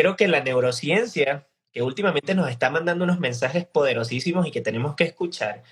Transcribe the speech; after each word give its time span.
creo 0.00 0.16
que 0.16 0.28
la 0.28 0.42
neurociencia, 0.42 1.46
que 1.72 1.82
últimamente 1.82 2.34
nos 2.34 2.48
está 2.48 2.70
mandando 2.70 3.04
unos 3.04 3.20
mensajes 3.20 3.66
poderosísimos 3.66 4.46
y 4.46 4.50
que 4.50 4.62
tenemos 4.62 4.96
que 4.96 5.04
escuchar, 5.04 5.62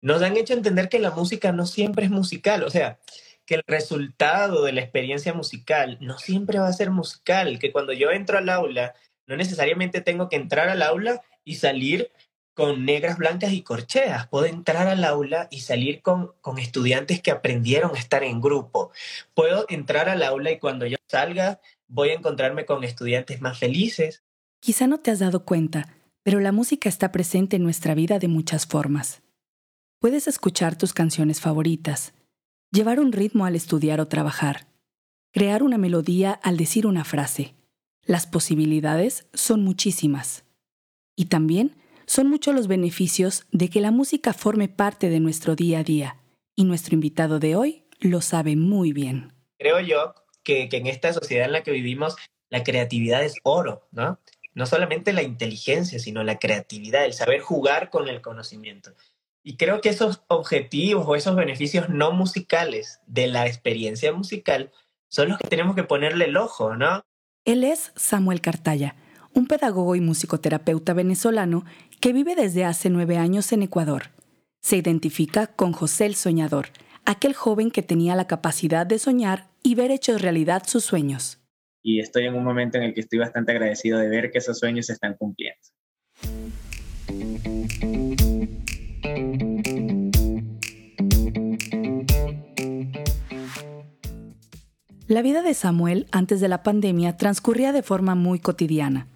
nos 0.00 0.22
han 0.22 0.36
hecho 0.36 0.52
entender 0.52 0.88
que 0.88 1.00
la 1.00 1.10
música 1.10 1.50
no 1.50 1.66
siempre 1.66 2.04
es 2.04 2.10
musical, 2.12 2.62
o 2.62 2.70
sea, 2.70 3.00
que 3.44 3.56
el 3.56 3.64
resultado 3.66 4.62
de 4.62 4.70
la 4.70 4.82
experiencia 4.82 5.34
musical 5.34 5.98
no 6.00 6.16
siempre 6.16 6.60
va 6.60 6.68
a 6.68 6.72
ser 6.72 6.92
musical, 6.92 7.58
que 7.58 7.72
cuando 7.72 7.92
yo 7.92 8.12
entro 8.12 8.38
al 8.38 8.50
aula, 8.50 8.94
no 9.26 9.36
necesariamente 9.36 10.00
tengo 10.00 10.28
que 10.28 10.36
entrar 10.36 10.68
al 10.68 10.82
aula 10.82 11.20
y 11.42 11.56
salir 11.56 12.12
con 12.54 12.84
negras, 12.84 13.18
blancas 13.18 13.52
y 13.52 13.62
corcheas. 13.62 14.28
Puedo 14.28 14.46
entrar 14.46 14.86
al 14.86 15.02
aula 15.02 15.48
y 15.50 15.60
salir 15.60 16.02
con, 16.02 16.34
con 16.40 16.60
estudiantes 16.60 17.20
que 17.20 17.32
aprendieron 17.32 17.96
a 17.96 17.98
estar 17.98 18.22
en 18.22 18.40
grupo. 18.40 18.92
Puedo 19.34 19.66
entrar 19.68 20.08
al 20.08 20.22
aula 20.22 20.52
y 20.52 20.60
cuando 20.60 20.86
yo 20.86 20.98
salga 21.08 21.60
voy 21.92 22.08
a 22.08 22.14
encontrarme 22.14 22.64
con 22.64 22.82
estudiantes 22.84 23.40
más 23.42 23.58
felices. 23.58 24.24
Quizá 24.60 24.86
no 24.86 24.98
te 24.98 25.10
has 25.10 25.18
dado 25.18 25.44
cuenta, 25.44 25.94
pero 26.22 26.40
la 26.40 26.50
música 26.50 26.88
está 26.88 27.12
presente 27.12 27.56
en 27.56 27.62
nuestra 27.62 27.94
vida 27.94 28.18
de 28.18 28.28
muchas 28.28 28.66
formas. 28.66 29.22
Puedes 29.98 30.26
escuchar 30.26 30.76
tus 30.76 30.94
canciones 30.94 31.40
favoritas, 31.40 32.14
llevar 32.70 32.98
un 32.98 33.12
ritmo 33.12 33.44
al 33.44 33.54
estudiar 33.54 34.00
o 34.00 34.08
trabajar, 34.08 34.68
crear 35.32 35.62
una 35.62 35.76
melodía 35.76 36.32
al 36.32 36.56
decir 36.56 36.86
una 36.86 37.04
frase. 37.04 37.54
Las 38.04 38.26
posibilidades 38.26 39.28
son 39.34 39.62
muchísimas. 39.62 40.44
Y 41.14 41.26
también 41.26 41.76
son 42.06 42.28
muchos 42.28 42.54
los 42.54 42.68
beneficios 42.68 43.44
de 43.52 43.68
que 43.68 43.80
la 43.82 43.90
música 43.90 44.32
forme 44.32 44.68
parte 44.68 45.10
de 45.10 45.20
nuestro 45.20 45.56
día 45.56 45.80
a 45.80 45.84
día, 45.84 46.16
y 46.56 46.64
nuestro 46.64 46.94
invitado 46.94 47.38
de 47.38 47.54
hoy 47.54 47.84
lo 48.00 48.22
sabe 48.22 48.56
muy 48.56 48.92
bien. 48.92 49.32
Creo 49.58 49.78
yo 49.80 50.14
que, 50.42 50.68
en 50.70 50.86
esta 50.86 51.12
sociedad 51.12 51.46
en 51.46 51.52
la 51.52 51.62
que 51.62 51.70
vivimos, 51.70 52.16
la 52.50 52.64
creatividad 52.64 53.24
es 53.24 53.36
oro, 53.42 53.88
¿no? 53.92 54.18
No 54.54 54.66
solamente 54.66 55.12
la 55.12 55.22
inteligencia, 55.22 55.98
sino 55.98 56.22
la 56.22 56.38
creatividad, 56.38 57.04
el 57.04 57.14
saber 57.14 57.40
jugar 57.40 57.88
con 57.90 58.08
el 58.08 58.20
conocimiento. 58.20 58.92
Y 59.42 59.56
creo 59.56 59.80
que 59.80 59.88
esos 59.88 60.22
objetivos 60.28 61.04
o 61.06 61.16
esos 61.16 61.34
beneficios 61.34 61.88
no 61.88 62.12
musicales 62.12 63.00
de 63.06 63.26
la 63.26 63.46
experiencia 63.46 64.12
musical 64.12 64.70
son 65.08 65.30
los 65.30 65.38
que 65.38 65.48
tenemos 65.48 65.74
que 65.74 65.84
ponerle 65.84 66.26
el 66.26 66.36
ojo, 66.36 66.76
¿no? 66.76 67.02
Él 67.44 67.64
es 67.64 67.92
Samuel 67.96 68.40
Cartaya, 68.40 68.94
un 69.34 69.46
pedagogo 69.46 69.96
y 69.96 70.00
musicoterapeuta 70.00 70.92
venezolano 70.92 71.64
que 72.00 72.12
vive 72.12 72.34
desde 72.34 72.64
hace 72.64 72.90
nueve 72.90 73.16
años 73.16 73.52
en 73.52 73.62
Ecuador. 73.62 74.10
Se 74.60 74.76
identifica 74.76 75.48
con 75.48 75.72
José 75.72 76.06
el 76.06 76.14
Soñador, 76.14 76.68
aquel 77.04 77.34
joven 77.34 77.70
que 77.70 77.82
tenía 77.82 78.14
la 78.16 78.26
capacidad 78.26 78.86
de 78.86 78.98
soñar 78.98 79.48
y 79.62 79.74
ver 79.74 79.90
hechos 79.90 80.22
realidad 80.22 80.62
sus 80.66 80.84
sueños. 80.84 81.40
Y 81.82 82.00
estoy 82.00 82.26
en 82.26 82.34
un 82.34 82.44
momento 82.44 82.78
en 82.78 82.84
el 82.84 82.94
que 82.94 83.00
estoy 83.00 83.18
bastante 83.18 83.52
agradecido 83.52 83.98
de 83.98 84.08
ver 84.08 84.30
que 84.30 84.38
esos 84.38 84.58
sueños 84.58 84.86
se 84.86 84.92
están 84.92 85.16
cumpliendo. 85.16 85.60
La 95.08 95.20
vida 95.20 95.42
de 95.42 95.52
Samuel 95.52 96.06
antes 96.10 96.40
de 96.40 96.48
la 96.48 96.62
pandemia 96.62 97.16
transcurría 97.16 97.72
de 97.72 97.82
forma 97.82 98.14
muy 98.14 98.38
cotidiana. 98.38 99.08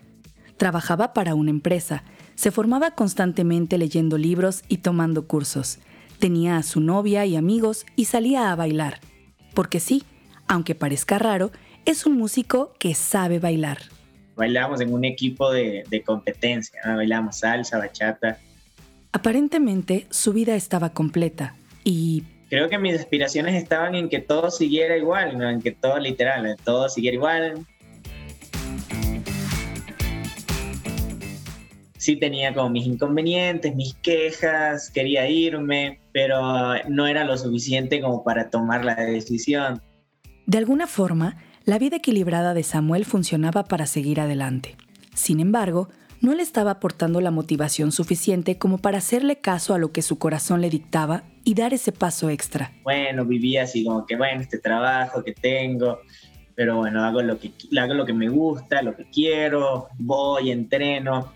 Trabajaba 0.58 1.14
para 1.14 1.34
una 1.34 1.50
empresa, 1.50 2.02
se 2.34 2.50
formaba 2.50 2.90
constantemente 2.90 3.78
leyendo 3.78 4.18
libros 4.18 4.62
y 4.68 4.78
tomando 4.78 5.26
cursos. 5.26 5.78
Tenía 6.18 6.56
a 6.56 6.62
su 6.62 6.80
novia 6.80 7.26
y 7.26 7.36
amigos 7.36 7.86
y 7.96 8.06
salía 8.06 8.50
a 8.50 8.56
bailar. 8.56 9.00
Porque 9.54 9.80
sí, 9.80 10.04
aunque 10.48 10.74
parezca 10.74 11.18
raro, 11.18 11.50
es 11.84 12.06
un 12.06 12.16
músico 12.16 12.72
que 12.78 12.94
sabe 12.94 13.38
bailar. 13.38 13.78
Bailábamos 14.36 14.80
en 14.80 14.92
un 14.92 15.04
equipo 15.04 15.50
de, 15.50 15.84
competencia, 16.04 16.80
bailábamos 16.84 17.38
salsa, 17.38 17.78
bachata. 17.78 18.38
Aparentemente 19.12 20.06
su 20.10 20.32
vida 20.32 20.54
estaba 20.54 20.90
completa 20.90 21.54
y... 21.84 22.24
Creo 22.48 22.68
que 22.68 22.78
mis 22.78 22.94
aspiraciones 22.94 23.60
estaban 23.60 23.96
en 23.96 24.08
que 24.08 24.20
todo 24.20 24.52
siguiera 24.52 24.96
igual, 24.96 25.42
en 25.42 25.60
que 25.60 25.72
todo 25.72 25.98
literal, 25.98 26.46
en 26.46 26.56
todo 26.58 26.88
siguiera 26.88 27.16
igual, 27.16 27.66
sí 32.06 32.14
tenía 32.14 32.54
como 32.54 32.70
mis 32.70 32.86
inconvenientes, 32.86 33.74
mis 33.74 33.94
quejas, 33.94 34.90
quería 34.90 35.28
irme, 35.28 35.98
pero 36.12 36.40
no 36.88 37.08
era 37.08 37.24
lo 37.24 37.36
suficiente 37.36 38.00
como 38.00 38.22
para 38.22 38.48
tomar 38.48 38.84
la 38.84 38.94
decisión. 38.94 39.82
De 40.46 40.58
alguna 40.58 40.86
forma, 40.86 41.36
la 41.64 41.80
vida 41.80 41.96
equilibrada 41.96 42.54
de 42.54 42.62
Samuel 42.62 43.04
funcionaba 43.04 43.64
para 43.64 43.86
seguir 43.86 44.20
adelante. 44.20 44.76
Sin 45.14 45.40
embargo, 45.40 45.88
no 46.20 46.32
le 46.32 46.44
estaba 46.44 46.70
aportando 46.70 47.20
la 47.20 47.32
motivación 47.32 47.90
suficiente 47.90 48.56
como 48.56 48.78
para 48.78 48.98
hacerle 48.98 49.40
caso 49.40 49.74
a 49.74 49.78
lo 49.78 49.90
que 49.90 50.02
su 50.02 50.16
corazón 50.16 50.60
le 50.60 50.70
dictaba 50.70 51.24
y 51.42 51.54
dar 51.54 51.74
ese 51.74 51.90
paso 51.90 52.30
extra. 52.30 52.70
Bueno, 52.84 53.24
vivía 53.24 53.64
así 53.64 53.84
como 53.84 54.06
que, 54.06 54.14
bueno, 54.14 54.42
este 54.42 54.58
trabajo 54.58 55.24
que 55.24 55.32
tengo, 55.32 55.98
pero 56.54 56.76
bueno, 56.76 57.02
hago 57.02 57.20
lo 57.20 57.36
que, 57.40 57.50
hago 57.76 57.94
lo 57.94 58.06
que 58.06 58.12
me 58.12 58.28
gusta, 58.28 58.80
lo 58.82 58.94
que 58.94 59.10
quiero, 59.10 59.88
voy, 59.98 60.52
entreno 60.52 61.32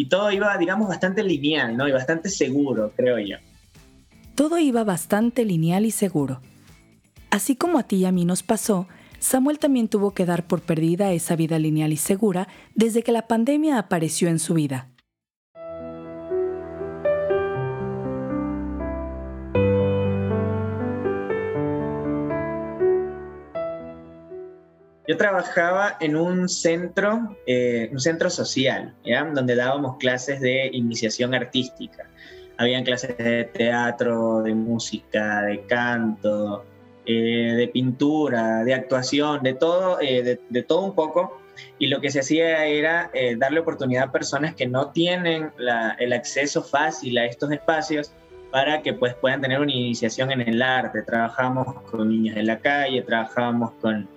y 0.00 0.06
todo 0.06 0.32
iba, 0.32 0.56
digamos, 0.56 0.88
bastante 0.88 1.22
lineal, 1.22 1.76
¿no? 1.76 1.86
Y 1.86 1.92
bastante 1.92 2.30
seguro, 2.30 2.90
creo 2.96 3.18
yo. 3.18 3.36
Todo 4.34 4.56
iba 4.56 4.82
bastante 4.82 5.44
lineal 5.44 5.84
y 5.84 5.90
seguro. 5.90 6.40
Así 7.30 7.54
como 7.54 7.78
a 7.78 7.82
ti 7.82 7.96
y 7.96 8.04
a 8.06 8.10
mí 8.10 8.24
nos 8.24 8.42
pasó, 8.42 8.88
Samuel 9.18 9.58
también 9.58 9.88
tuvo 9.88 10.14
que 10.14 10.24
dar 10.24 10.46
por 10.46 10.62
perdida 10.62 11.12
esa 11.12 11.36
vida 11.36 11.58
lineal 11.58 11.92
y 11.92 11.98
segura 11.98 12.48
desde 12.74 13.02
que 13.02 13.12
la 13.12 13.28
pandemia 13.28 13.78
apareció 13.78 14.30
en 14.30 14.38
su 14.38 14.54
vida. 14.54 14.88
Yo 25.10 25.16
trabajaba 25.16 25.96
en 25.98 26.14
un 26.14 26.48
centro, 26.48 27.36
eh, 27.44 27.88
un 27.90 27.98
centro 27.98 28.30
social, 28.30 28.94
donde 29.34 29.56
dábamos 29.56 29.96
clases 29.96 30.40
de 30.40 30.70
iniciación 30.72 31.34
artística. 31.34 32.08
Habían 32.58 32.84
clases 32.84 33.18
de 33.18 33.42
teatro, 33.42 34.40
de 34.40 34.54
música, 34.54 35.42
de 35.42 35.62
canto, 35.66 36.64
eh, 37.04 37.54
de 37.56 37.66
pintura, 37.66 38.62
de 38.62 38.72
actuación, 38.72 39.42
de 39.42 39.54
todo, 39.54 40.00
eh, 40.00 40.38
de, 40.48 40.62
todo 40.62 40.82
un 40.82 40.94
poco. 40.94 41.40
Y 41.80 41.88
lo 41.88 42.00
que 42.00 42.12
se 42.12 42.20
hacía 42.20 42.66
era 42.66 43.10
darle 43.36 43.58
oportunidad 43.58 44.04
a 44.04 44.12
personas 44.12 44.54
que 44.54 44.68
no 44.68 44.92
tienen 44.92 45.50
el 45.98 46.12
acceso 46.12 46.62
fácil 46.62 47.18
a 47.18 47.24
estos 47.24 47.50
espacios 47.50 48.12
para 48.52 48.80
que 48.80 48.92
pues, 48.92 49.14
puedan 49.14 49.40
tener 49.40 49.58
una 49.58 49.72
iniciación 49.72 50.30
en 50.30 50.42
el 50.42 50.62
arte. 50.62 51.02
Trabajamos 51.02 51.82
con 51.90 52.10
niños 52.10 52.36
en 52.36 52.46
la 52.46 52.60
calle, 52.60 53.02
trabajamos 53.02 53.72
con 53.80 54.08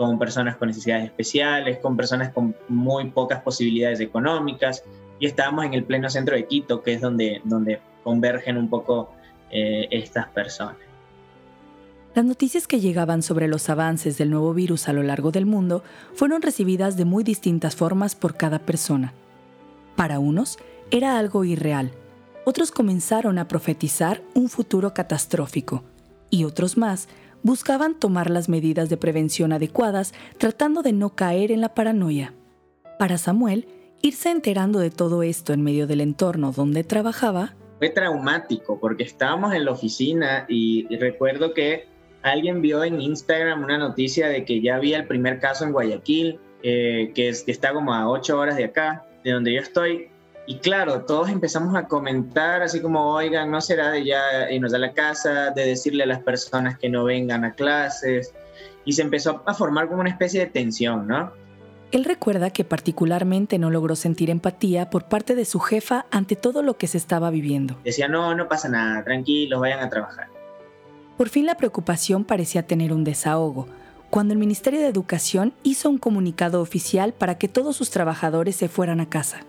con 0.00 0.18
personas 0.18 0.56
con 0.56 0.68
necesidades 0.68 1.04
especiales, 1.04 1.76
con 1.76 1.94
personas 1.94 2.32
con 2.32 2.56
muy 2.70 3.10
pocas 3.10 3.42
posibilidades 3.42 4.00
económicas, 4.00 4.82
y 5.18 5.26
estábamos 5.26 5.66
en 5.66 5.74
el 5.74 5.84
pleno 5.84 6.08
centro 6.08 6.34
de 6.34 6.46
Quito, 6.46 6.82
que 6.82 6.94
es 6.94 7.02
donde, 7.02 7.42
donde 7.44 7.82
convergen 8.02 8.56
un 8.56 8.70
poco 8.70 9.12
eh, 9.50 9.88
estas 9.90 10.28
personas. 10.28 10.78
Las 12.14 12.24
noticias 12.24 12.66
que 12.66 12.80
llegaban 12.80 13.20
sobre 13.20 13.46
los 13.46 13.68
avances 13.68 14.16
del 14.16 14.30
nuevo 14.30 14.54
virus 14.54 14.88
a 14.88 14.94
lo 14.94 15.02
largo 15.02 15.32
del 15.32 15.44
mundo 15.44 15.84
fueron 16.14 16.40
recibidas 16.40 16.96
de 16.96 17.04
muy 17.04 17.22
distintas 17.22 17.76
formas 17.76 18.14
por 18.14 18.38
cada 18.38 18.58
persona. 18.58 19.12
Para 19.96 20.18
unos 20.18 20.56
era 20.90 21.18
algo 21.18 21.44
irreal, 21.44 21.90
otros 22.46 22.70
comenzaron 22.70 23.38
a 23.38 23.48
profetizar 23.48 24.22
un 24.32 24.48
futuro 24.48 24.94
catastrófico 24.94 25.84
y 26.30 26.44
otros 26.44 26.78
más 26.78 27.06
buscaban 27.42 27.98
tomar 27.98 28.30
las 28.30 28.48
medidas 28.48 28.88
de 28.88 28.96
prevención 28.96 29.52
adecuadas 29.52 30.12
tratando 30.38 30.82
de 30.82 30.92
no 30.92 31.14
caer 31.14 31.52
en 31.52 31.60
la 31.60 31.74
paranoia. 31.74 32.34
Para 32.98 33.18
Samuel, 33.18 33.66
irse 34.02 34.30
enterando 34.30 34.78
de 34.78 34.90
todo 34.90 35.22
esto 35.22 35.52
en 35.52 35.62
medio 35.62 35.86
del 35.86 36.00
entorno 36.00 36.52
donde 36.52 36.84
trabajaba 36.84 37.54
fue 37.78 37.88
traumático 37.88 38.78
porque 38.78 39.04
estábamos 39.04 39.54
en 39.54 39.64
la 39.64 39.72
oficina 39.72 40.44
y 40.48 40.86
recuerdo 40.96 41.54
que 41.54 41.88
alguien 42.22 42.60
vio 42.60 42.84
en 42.84 43.00
Instagram 43.00 43.64
una 43.64 43.78
noticia 43.78 44.28
de 44.28 44.44
que 44.44 44.60
ya 44.60 44.76
había 44.76 44.98
el 44.98 45.06
primer 45.06 45.40
caso 45.40 45.64
en 45.64 45.72
Guayaquil, 45.72 46.38
eh, 46.62 47.12
que, 47.14 47.28
es, 47.28 47.42
que 47.42 47.52
está 47.52 47.72
como 47.72 47.94
a 47.94 48.08
ocho 48.10 48.38
horas 48.38 48.56
de 48.56 48.64
acá, 48.64 49.06
de 49.24 49.32
donde 49.32 49.54
yo 49.54 49.60
estoy, 49.60 50.08
y 50.46 50.58
claro, 50.58 51.04
todos 51.04 51.28
empezamos 51.28 51.76
a 51.76 51.86
comentar 51.86 52.62
así 52.62 52.80
como, 52.80 53.12
oigan, 53.12 53.50
no 53.50 53.60
será 53.60 53.90
de 53.90 54.04
ya 54.04 54.50
irnos 54.50 54.74
a 54.74 54.78
la 54.78 54.92
casa, 54.92 55.50
de 55.50 55.64
decirle 55.64 56.02
a 56.02 56.06
las 56.06 56.22
personas 56.22 56.78
que 56.78 56.88
no 56.88 57.04
vengan 57.04 57.44
a 57.44 57.52
clases. 57.54 58.34
Y 58.84 58.94
se 58.94 59.02
empezó 59.02 59.42
a 59.46 59.54
formar 59.54 59.88
como 59.88 60.00
una 60.00 60.10
especie 60.10 60.40
de 60.40 60.46
tensión, 60.46 61.06
¿no? 61.06 61.32
Él 61.92 62.04
recuerda 62.04 62.50
que 62.50 62.64
particularmente 62.64 63.58
no 63.58 63.70
logró 63.70 63.96
sentir 63.96 64.30
empatía 64.30 64.90
por 64.90 65.04
parte 65.04 65.34
de 65.34 65.44
su 65.44 65.60
jefa 65.60 66.06
ante 66.10 66.36
todo 66.36 66.62
lo 66.62 66.76
que 66.76 66.86
se 66.86 66.98
estaba 66.98 67.30
viviendo. 67.30 67.76
Decía, 67.84 68.08
no, 68.08 68.34
no 68.34 68.48
pasa 68.48 68.68
nada, 68.68 69.04
tranquilos, 69.04 69.60
vayan 69.60 69.80
a 69.80 69.88
trabajar. 69.88 70.28
Por 71.16 71.28
fin 71.28 71.46
la 71.46 71.56
preocupación 71.56 72.24
parecía 72.24 72.66
tener 72.66 72.92
un 72.92 73.04
desahogo, 73.04 73.66
cuando 74.08 74.32
el 74.32 74.38
Ministerio 74.38 74.80
de 74.80 74.88
Educación 74.88 75.52
hizo 75.62 75.90
un 75.90 75.98
comunicado 75.98 76.60
oficial 76.60 77.12
para 77.12 77.38
que 77.38 77.48
todos 77.48 77.76
sus 77.76 77.90
trabajadores 77.90 78.56
se 78.56 78.68
fueran 78.68 79.00
a 79.00 79.08
casa. 79.08 79.44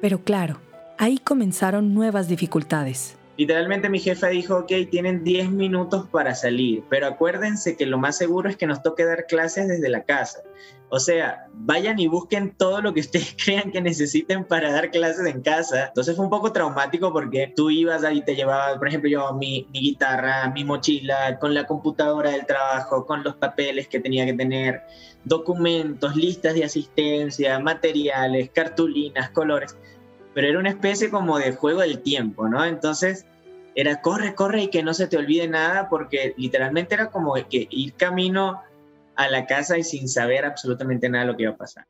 Pero 0.00 0.22
claro, 0.22 0.60
ahí 0.96 1.18
comenzaron 1.18 1.92
nuevas 1.92 2.28
dificultades. 2.28 3.17
Literalmente 3.38 3.88
mi 3.88 4.00
jefa 4.00 4.26
dijo, 4.26 4.56
ok, 4.56 4.72
tienen 4.90 5.22
10 5.22 5.50
minutos 5.52 6.08
para 6.08 6.34
salir, 6.34 6.82
pero 6.90 7.06
acuérdense 7.06 7.76
que 7.76 7.86
lo 7.86 7.96
más 7.96 8.16
seguro 8.16 8.50
es 8.50 8.56
que 8.56 8.66
nos 8.66 8.82
toque 8.82 9.04
dar 9.04 9.26
clases 9.26 9.68
desde 9.68 9.88
la 9.88 10.02
casa. 10.02 10.40
O 10.88 10.98
sea, 10.98 11.46
vayan 11.52 12.00
y 12.00 12.08
busquen 12.08 12.56
todo 12.56 12.82
lo 12.82 12.92
que 12.92 12.98
ustedes 13.06 13.36
crean 13.40 13.70
que 13.70 13.80
necesiten 13.80 14.44
para 14.44 14.72
dar 14.72 14.90
clases 14.90 15.24
en 15.24 15.40
casa. 15.40 15.86
Entonces 15.86 16.16
fue 16.16 16.24
un 16.24 16.32
poco 16.32 16.50
traumático 16.50 17.12
porque 17.12 17.52
tú 17.54 17.70
ibas 17.70 18.02
ahí, 18.02 18.22
te 18.22 18.34
llevabas, 18.34 18.76
por 18.76 18.88
ejemplo, 18.88 19.08
yo 19.08 19.32
mi, 19.34 19.68
mi 19.72 19.82
guitarra, 19.82 20.50
mi 20.50 20.64
mochila, 20.64 21.38
con 21.38 21.54
la 21.54 21.64
computadora 21.64 22.30
del 22.30 22.44
trabajo, 22.44 23.06
con 23.06 23.22
los 23.22 23.36
papeles 23.36 23.86
que 23.86 24.00
tenía 24.00 24.26
que 24.26 24.34
tener, 24.34 24.82
documentos, 25.24 26.16
listas 26.16 26.54
de 26.54 26.64
asistencia, 26.64 27.60
materiales, 27.60 28.50
cartulinas, 28.50 29.30
colores 29.30 29.76
pero 30.34 30.48
era 30.48 30.58
una 30.58 30.70
especie 30.70 31.10
como 31.10 31.38
de 31.38 31.52
juego 31.52 31.80
del 31.80 32.00
tiempo, 32.00 32.48
¿no? 32.48 32.64
Entonces 32.64 33.26
era 33.74 34.00
corre, 34.00 34.34
corre 34.34 34.62
y 34.62 34.70
que 34.70 34.82
no 34.82 34.94
se 34.94 35.06
te 35.06 35.16
olvide 35.16 35.48
nada, 35.48 35.88
porque 35.88 36.34
literalmente 36.36 36.94
era 36.94 37.10
como 37.10 37.34
que 37.34 37.68
ir 37.70 37.94
camino 37.94 38.60
a 39.14 39.28
la 39.28 39.46
casa 39.46 39.78
y 39.78 39.82
sin 39.82 40.08
saber 40.08 40.44
absolutamente 40.44 41.08
nada 41.08 41.24
lo 41.24 41.36
que 41.36 41.44
iba 41.44 41.52
a 41.52 41.56
pasar. 41.56 41.86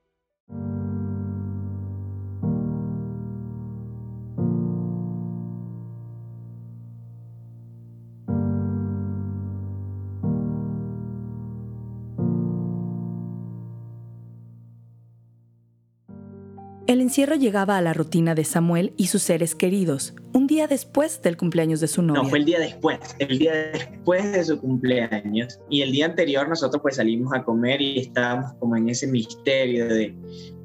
El 16.88 17.02
encierro 17.02 17.34
llegaba 17.34 17.76
a 17.76 17.82
la 17.82 17.92
rutina 17.92 18.34
de 18.34 18.44
Samuel 18.44 18.94
y 18.96 19.08
sus 19.08 19.20
seres 19.20 19.54
queridos, 19.54 20.14
un 20.32 20.46
día 20.46 20.66
después 20.66 21.20
del 21.20 21.36
cumpleaños 21.36 21.80
de 21.80 21.86
su 21.86 22.00
novia. 22.00 22.22
No, 22.22 22.28
fue 22.30 22.38
el 22.38 22.46
día 22.46 22.58
después, 22.58 22.98
el 23.18 23.38
día 23.38 23.52
después 23.74 24.32
de 24.32 24.42
su 24.42 24.58
cumpleaños. 24.58 25.60
Y 25.68 25.82
el 25.82 25.92
día 25.92 26.06
anterior 26.06 26.48
nosotros 26.48 26.80
pues 26.80 26.96
salimos 26.96 27.34
a 27.34 27.44
comer 27.44 27.82
y 27.82 27.98
estábamos 27.98 28.54
como 28.54 28.74
en 28.74 28.88
ese 28.88 29.06
misterio 29.06 29.86
de 29.86 30.16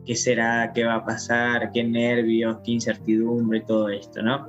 qué 0.06 0.16
será, 0.16 0.72
qué 0.74 0.86
va 0.86 0.96
a 0.96 1.06
pasar, 1.06 1.74
qué 1.74 1.84
nervios, 1.84 2.56
qué 2.64 2.72
incertidumbre, 2.72 3.60
todo 3.60 3.90
esto, 3.90 4.22
¿no? 4.22 4.48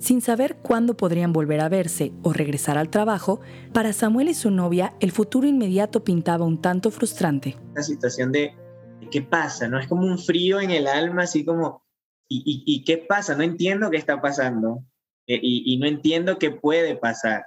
Sin 0.00 0.20
saber 0.20 0.56
cuándo 0.56 0.94
podrían 0.94 1.32
volver 1.32 1.62
a 1.62 1.70
verse 1.70 2.12
o 2.22 2.34
regresar 2.34 2.76
al 2.76 2.90
trabajo, 2.90 3.40
para 3.72 3.94
Samuel 3.94 4.28
y 4.28 4.34
su 4.34 4.50
novia 4.50 4.92
el 5.00 5.12
futuro 5.12 5.46
inmediato 5.46 6.04
pintaba 6.04 6.44
un 6.44 6.60
tanto 6.60 6.90
frustrante. 6.90 7.56
La 7.74 7.82
situación 7.82 8.30
de 8.30 8.52
¿qué 9.10 9.22
pasa? 9.22 9.68
¿No? 9.68 9.78
Es 9.78 9.88
como 9.88 10.06
un 10.06 10.18
frío 10.18 10.60
en 10.60 10.70
el 10.70 10.86
alma, 10.86 11.22
así 11.22 11.44
como, 11.44 11.84
¿y, 12.28 12.84
qué 12.84 12.98
pasa? 12.98 13.34
No 13.34 13.42
entiendo 13.42 13.90
qué 13.90 13.96
está 13.96 14.20
pasando 14.20 14.84
eh, 15.26 15.38
y, 15.40 15.74
y 15.74 15.78
no 15.78 15.86
entiendo 15.86 16.38
qué 16.38 16.50
puede 16.50 16.96
pasar. 16.96 17.46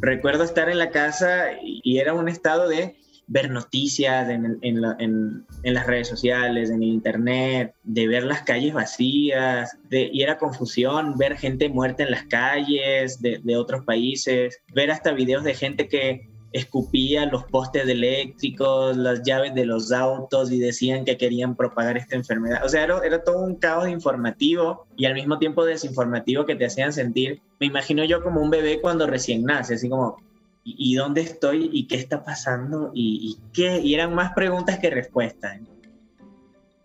Recuerdo 0.00 0.44
estar 0.44 0.68
en 0.68 0.78
la 0.78 0.90
casa 0.90 1.48
y 1.60 1.98
era 1.98 2.14
un 2.14 2.28
estado 2.28 2.68
de 2.68 2.96
ver 3.26 3.50
noticias 3.50 4.28
en, 4.28 5.44
las 5.62 5.86
redes 5.86 6.08
sociales, 6.08 6.70
en 6.70 6.82
el 6.82 6.88
internet, 6.88 7.74
de 7.82 8.06
ver 8.06 8.24
las 8.24 8.42
calles 8.42 8.72
vacías, 8.72 9.76
de, 9.88 10.08
y 10.12 10.22
era 10.22 10.38
confusión, 10.38 11.16
ver 11.18 11.36
gente 11.36 11.68
muerta 11.68 12.04
en 12.04 12.12
las 12.12 12.24
calles 12.24 13.20
de, 13.20 13.56
otros 13.56 13.84
países, 13.84 14.60
ver 14.72 14.90
hasta 14.90 15.12
videos 15.12 15.44
de 15.44 15.54
gente 15.54 15.88
que 15.88 16.28
escupía 16.52 17.26
los 17.26 17.44
postes 17.44 17.86
eléctricos, 17.86 18.96
las 18.96 19.22
llaves 19.22 19.54
de 19.54 19.66
los 19.66 19.92
autos 19.92 20.50
y 20.50 20.58
decían 20.58 21.04
que 21.04 21.18
querían 21.18 21.56
propagar 21.56 21.96
esta 21.96 22.16
enfermedad. 22.16 22.64
O 22.64 22.68
sea, 22.68 22.84
era, 22.84 23.00
era, 23.04 23.24
todo 23.24 23.42
un 23.42 23.56
caos 23.56 23.88
informativo 23.88 24.86
y 24.96 25.04
al 25.04 25.14
mismo 25.14 25.38
tiempo 25.38 25.64
desinformativo 25.64 26.46
que 26.46 26.54
te 26.54 26.64
hacían 26.64 26.92
sentir, 26.92 27.42
me 27.58 27.66
imagino 27.66 28.04
yo 28.04 28.22
como 28.22 28.40
un 28.40 28.50
bebé 28.50 28.80
cuando 28.80 29.06
recién 29.06 29.44
nace, 29.44 29.74
así 29.74 29.88
como, 29.88 30.16
y, 30.66 30.96
dónde 30.96 31.20
estoy 31.20 31.70
y 31.72 31.86
qué 31.86 31.94
está 31.94 32.24
pasando 32.24 32.90
y, 32.92 33.38
qué 33.52 33.80
y 33.80 33.94
eran 33.94 34.14
más 34.14 34.32
preguntas 34.32 34.80
que 34.80 34.90
respuestas. 34.90 35.60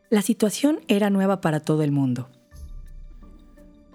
La 0.09 0.21
situación 0.21 0.81
era 0.87 1.09
nueva 1.09 1.41
para 1.41 1.59
todo 1.59 1.81
el 1.81 1.91
mundo. 1.91 2.29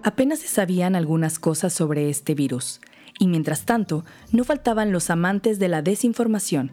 Apenas 0.03 0.39
se 0.39 0.47
sabían 0.47 0.95
algunas 0.95 1.39
cosas 1.39 1.73
sobre 1.73 2.09
este 2.09 2.35
virus, 2.35 2.81
y 3.19 3.27
mientras 3.27 3.65
tanto 3.65 4.03
no 4.31 4.43
faltaban 4.43 4.91
los 4.91 5.09
amantes 5.09 5.57
de 5.57 5.69
la 5.69 5.81
desinformación. 5.81 6.71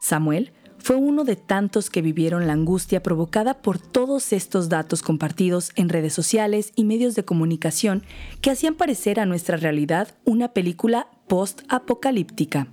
Samuel 0.00 0.52
fue 0.78 0.96
uno 0.96 1.24
de 1.24 1.36
tantos 1.36 1.90
que 1.90 2.00
vivieron 2.00 2.46
la 2.46 2.54
angustia 2.54 3.02
provocada 3.02 3.60
por 3.60 3.78
todos 3.78 4.32
estos 4.32 4.70
datos 4.70 5.02
compartidos 5.02 5.72
en 5.76 5.90
redes 5.90 6.14
sociales 6.14 6.72
y 6.74 6.84
medios 6.84 7.14
de 7.14 7.24
comunicación 7.24 8.02
que 8.40 8.50
hacían 8.50 8.76
parecer 8.76 9.20
a 9.20 9.26
nuestra 9.26 9.58
realidad 9.58 10.08
una 10.24 10.54
película 10.54 11.08
post-apocalíptica. 11.30 12.66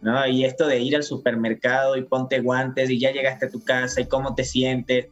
¿No? 0.00 0.26
Y 0.26 0.46
esto 0.46 0.66
de 0.66 0.80
ir 0.80 0.96
al 0.96 1.02
supermercado 1.02 1.96
y 1.96 2.04
ponte 2.04 2.40
guantes 2.40 2.88
y 2.88 2.98
ya 2.98 3.12
llegaste 3.12 3.46
a 3.46 3.50
tu 3.50 3.62
casa 3.62 4.00
y 4.00 4.06
cómo 4.06 4.34
te 4.34 4.44
sientes. 4.44 5.08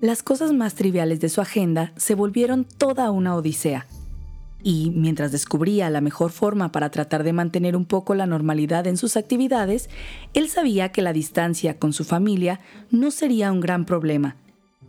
Las 0.00 0.22
cosas 0.22 0.54
más 0.54 0.74
triviales 0.76 1.20
de 1.20 1.28
su 1.28 1.42
agenda 1.42 1.92
se 1.96 2.14
volvieron 2.14 2.64
toda 2.64 3.10
una 3.10 3.36
odisea 3.36 3.86
y 4.64 4.90
mientras 4.90 5.30
descubría 5.30 5.90
la 5.90 6.00
mejor 6.00 6.32
forma 6.32 6.72
para 6.72 6.90
tratar 6.90 7.22
de 7.22 7.34
mantener 7.34 7.76
un 7.76 7.84
poco 7.84 8.14
la 8.14 8.26
normalidad 8.26 8.86
en 8.86 8.96
sus 8.96 9.18
actividades, 9.18 9.90
él 10.32 10.48
sabía 10.48 10.90
que 10.90 11.02
la 11.02 11.12
distancia 11.12 11.78
con 11.78 11.92
su 11.92 12.02
familia 12.04 12.60
no 12.90 13.10
sería 13.10 13.52
un 13.52 13.60
gran 13.60 13.84
problema. 13.84 14.36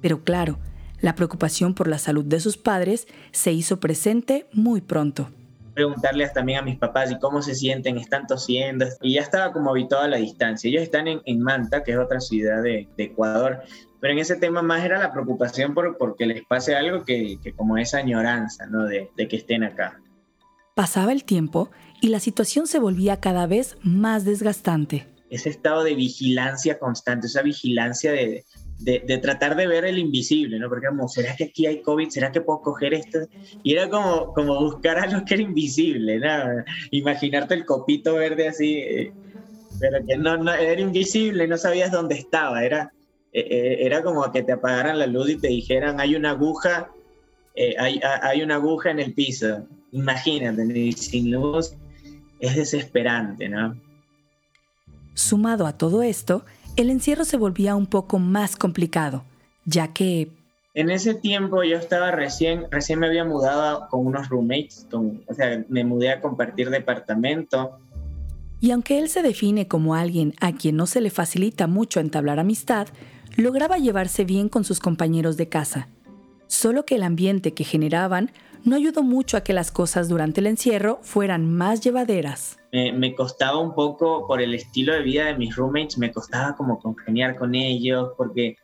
Pero 0.01 0.24
claro, 0.24 0.57
la 1.01 1.13
preocupación 1.13 1.74
por 1.74 1.89
la 1.89 1.98
salud 1.98 2.24
de 2.24 2.39
sus 2.39 2.56
padres 2.56 3.06
se 3.31 3.51
hizo 3.51 3.81
presente 3.81 4.48
muy 4.54 4.80
pronto. 4.80 5.30
Preguntarles 5.74 6.31
también 6.31 6.60
a 6.60 6.62
mis 6.62 6.77
papás 6.77 7.12
y 7.12 7.19
cómo 7.19 7.41
se 7.41 7.53
sienten, 7.53 7.98
están 7.98 8.27
tosiendo. 8.27 8.86
Y 9.01 9.15
ya 9.15 9.22
estaba 9.22 9.51
como 9.51 9.72
habituado 9.72 10.05
a 10.05 10.08
la 10.08 10.17
distancia. 10.17 10.70
Ellos 10.70 10.84
están 10.84 11.05
en, 11.08 11.41
Manta, 11.41 11.84
que 11.84 11.91
es 11.91 11.98
otra 11.98 12.22
ciudad 12.22 12.63
de, 12.63 12.88
de 12.96 13.03
Ecuador, 13.03 13.62
pero 14.06 14.14
en 14.14 14.20
ese 14.20 14.36
tema 14.36 14.62
más 14.62 14.86
era 14.86 15.00
la 15.00 15.12
preocupación 15.12 15.74
por 15.74 15.98
porque 15.98 16.28
les 16.28 16.46
pase 16.46 16.76
algo 16.76 17.04
que, 17.04 17.40
como 17.56 17.76
esa 17.76 17.98
añoranza, 17.98 18.68
¿no? 18.68 18.86
De, 18.86 19.10
que 19.16 19.36
estén 19.36 19.64
acá. 19.64 20.00
Pasaba 20.76 21.12
el 21.12 21.24
tiempo 21.24 21.72
y 22.02 22.10
la 22.10 22.20
situación 22.20 22.68
se 22.68 22.78
volvía 22.78 23.20
cada 23.20 23.48
vez 23.48 23.78
más 23.82 24.24
desgastante. 24.24 25.08
Ese 25.32 25.50
estado 25.50 25.84
de 25.84 25.96
vigilancia 25.96 26.78
constante, 26.78 27.26
esa 27.26 27.42
vigilancia 27.42 28.12
de, 28.12 28.46
de, 28.78 29.18
tratar 29.18 29.56
de 29.56 29.66
ver 29.66 29.86
el 29.86 29.98
invisible, 29.98 30.60
¿no? 30.60 30.70
Porque 30.70 30.86
como, 30.86 31.08
¿será 31.08 31.36
que 31.36 31.46
aquí 31.46 31.66
hay 31.66 31.82
COVID? 31.82 32.10
¿Será 32.10 32.32
que 32.32 32.42
puedo 32.42 32.62
coger 32.62 32.94
esto? 32.94 33.22
Y 33.64 33.74
era 33.74 33.90
como, 33.90 34.36
como 34.36 34.60
buscar 34.60 35.00
algo 35.00 35.26
que 35.26 35.34
era 35.34 35.42
invisible, 35.42 36.20
¿no? 36.20 36.64
Imaginarte 36.92 37.56
el 37.56 37.66
copito 37.66 38.14
verde 38.14 38.50
así, 38.50 38.76
eh, 38.76 39.14
pero 39.80 40.06
que 40.06 40.16
no, 40.16 40.38
no, 40.38 40.54
era 40.54 40.80
invisible, 40.80 41.48
no 41.48 41.58
sabías 41.58 41.92
dónde 41.92 42.14
estaba, 42.14 42.64
era 42.64 42.92
eh, 43.36 43.48
eh, 43.50 43.77
era 43.86 44.01
como 44.01 44.32
que 44.32 44.44
te 44.44 44.54
apagaran 44.54 44.98
la 44.98 45.08
luz 45.08 45.30
y 45.30 45.36
te 45.36 45.50
dijeran, 45.50 46.00
hay 46.00 46.15
una 46.15 46.30
aguja, 46.30 46.89
eh, 47.54 47.75
hay, 47.77 48.00
hay, 48.22 48.42
una 48.42 48.56
aguja 48.56 48.92
en 48.92 49.01
el 49.01 49.13
piso. 49.13 49.68
Imagínate, 49.92 50.94
sin 50.94 51.32
luz 51.32 51.74
es 52.39 52.56
desesperante, 52.56 53.50
¿no? 53.50 53.75
Sumado 55.15 55.68
a 55.68 55.77
todo 55.77 56.01
esto, 56.01 56.46
el 56.77 56.89
encierro 56.89 57.25
se 57.25 57.36
volvía 57.36 57.75
un 57.75 57.88
poco 57.88 58.20
más 58.20 58.56
complicado, 58.56 59.25
ya 59.65 59.92
que... 59.92 60.30
En 60.74 60.89
ese 60.89 61.13
tiempo 61.13 61.62
yo 61.63 61.77
estaba 61.77 62.12
recién, 62.12 62.68
recién 62.72 63.00
me 63.00 63.08
había 63.08 63.25
mudado 63.25 63.89
con 63.89 64.08
unos 64.08 64.30
roommates, 64.30 64.88
o 64.94 65.34
sea, 65.34 65.62
me 65.68 65.84
mudé 65.84 66.12
a 66.12 66.22
compartir 66.22 66.70
departamento. 66.70 67.80
Y 68.62 68.72
aunque 68.72 68.98
él 68.98 69.10
se 69.10 69.22
define 69.22 69.68
como 69.68 69.94
alguien 69.94 70.34
a 70.39 70.54
quien 70.54 70.77
no 70.77 70.86
se 70.86 71.01
le 71.01 71.10
facilita 71.10 71.68
mucho 71.68 72.00
entablar 72.00 72.39
amistad, 72.39 72.88
lograba 73.36 73.77
llevarse 73.77 74.24
bien 74.24 74.50
con 74.50 74.63
sus 74.63 74.80
compañeros 74.80 75.38
de 75.38 75.50
casa. 75.50 75.88
Solo 76.48 76.86
que 76.86 76.96
el 76.96 77.04
ambiente 77.04 77.54
que 77.54 77.63
generaban 77.63 78.32
no 78.63 78.75
ayudó 78.75 79.04
mucho 79.04 79.38
a 79.38 79.42
que 79.42 79.54
las 79.54 79.72
cosas 79.72 80.10
durante 80.10 80.42
el 80.42 80.48
encierro 80.48 81.00
fueran 81.04 81.54
más 81.54 81.82
llevaderas. 81.82 82.58
me 82.72 83.13
costaba 83.13 83.60
un 83.60 83.74
poco, 83.74 84.27
por 84.27 84.42
el 84.42 84.54
estilo 84.54 84.94
de 84.94 85.01
vida 85.01 85.25
de 85.25 85.38
mis 85.38 85.56
roommates, 85.56 85.98
me 85.98 86.12
costaba 86.12 86.56
como 86.56 86.80
congeniar 86.80 87.36
con 87.36 87.56
ellos, 87.56 88.12
porque 88.18 88.58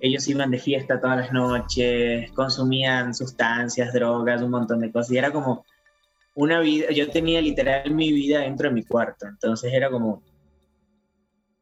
ellos 0.00 0.26
iban 0.28 0.50
de 0.50 0.58
fiesta 0.58 1.00
todas 1.00 1.18
las 1.18 1.32
noches, 1.32 2.30
consumían 2.32 3.14
sustancias, 3.14 3.92
drogas, 3.92 4.42
un 4.42 4.50
montón 4.50 4.80
de 4.80 4.92
cosas. 4.92 5.10
Y 5.12 5.18
era 5.18 5.32
como 5.32 5.64
una 6.34 6.60
vida, 6.60 6.90
yo 6.92 7.10
tenía 7.10 7.40
literal 7.42 7.90
mi 7.90 8.12
vida 8.12 8.40
dentro 8.40 8.68
de 8.68 8.74
mi 8.74 8.84
cuarto. 8.84 9.26
Entonces 9.26 9.72
era 9.72 9.90
como, 9.90 10.22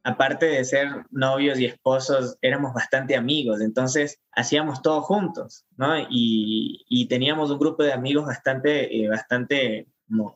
aparte 0.06 0.46
de 0.46 0.64
ser 0.64 0.88
novios 1.10 1.58
y 1.58 1.64
esposos, 1.64 2.38
éramos 2.40 2.72
bastante 2.72 3.16
amigos. 3.16 3.60
Entonces 3.60 4.20
hacíamos 4.30 4.80
todo 4.80 5.02
juntos, 5.02 5.64
¿no? 5.76 5.94
Y, 6.08 7.06
teníamos 7.08 7.50
un 7.50 7.58
grupo 7.58 7.82
de 7.82 7.92
amigos 7.92 8.26
bastante, 8.26 8.96
eh, 8.96 9.08
bastante 9.08 9.88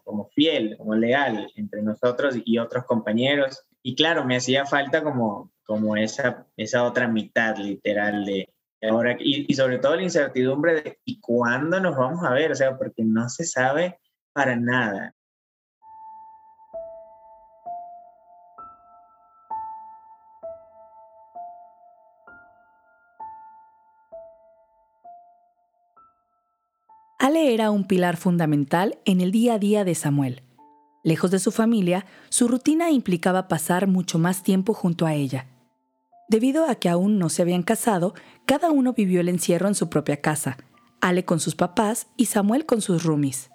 como, 0.04 0.28
fiel, 0.34 0.76
como 0.76 0.94
leal 0.94 1.50
entre 1.54 1.82
nosotros 1.82 2.36
y 2.44 2.58
otros 2.58 2.84
compañeros. 2.84 3.62
Y 3.82 3.94
claro, 3.94 4.24
me 4.24 4.36
hacía 4.36 4.66
falta 4.66 5.02
como 5.02 5.52
como 5.64 5.96
esa, 5.96 6.48
esa 6.56 6.82
otra 6.82 7.06
mitad 7.06 7.56
literal 7.56 8.24
de 8.24 8.52
ahora, 8.82 9.16
y, 9.20 9.54
sobre 9.54 9.78
todo 9.78 9.94
la 9.94 10.02
incertidumbre 10.02 10.82
de 10.82 10.98
¿y 11.04 11.20
cuándo 11.20 11.78
nos 11.78 11.96
vamos 11.96 12.24
a 12.24 12.32
ver? 12.32 12.50
O 12.50 12.56
sea, 12.56 12.76
porque 12.76 13.04
no 13.04 13.28
se 13.28 13.44
sabe 13.44 14.00
para 14.32 14.56
nada. 14.56 15.14
Ale 27.30 27.54
era 27.54 27.70
un 27.70 27.84
pilar 27.84 28.16
fundamental 28.16 28.98
en 29.04 29.20
el 29.20 29.30
día 29.30 29.54
a 29.54 29.58
día 29.60 29.84
de 29.84 29.94
Samuel. 29.94 30.42
Lejos 31.04 31.30
de 31.30 31.38
su 31.38 31.52
familia, 31.52 32.04
su 32.28 32.48
rutina 32.48 32.90
implicaba 32.90 33.46
pasar 33.46 33.86
mucho 33.86 34.18
más 34.18 34.42
tiempo 34.42 34.74
junto 34.74 35.06
a 35.06 35.14
ella. 35.14 35.46
Debido 36.28 36.68
a 36.68 36.74
que 36.74 36.88
aún 36.88 37.20
no 37.20 37.28
se 37.28 37.42
habían 37.42 37.62
casado, 37.62 38.14
cada 38.46 38.72
uno 38.72 38.94
vivió 38.94 39.20
el 39.20 39.28
encierro 39.28 39.68
en 39.68 39.76
su 39.76 39.88
propia 39.88 40.20
casa, 40.20 40.56
Ale 41.00 41.24
con 41.24 41.38
sus 41.38 41.54
papás 41.54 42.08
y 42.16 42.24
Samuel 42.24 42.66
con 42.66 42.80
sus 42.80 43.04
roomies. 43.04 43.48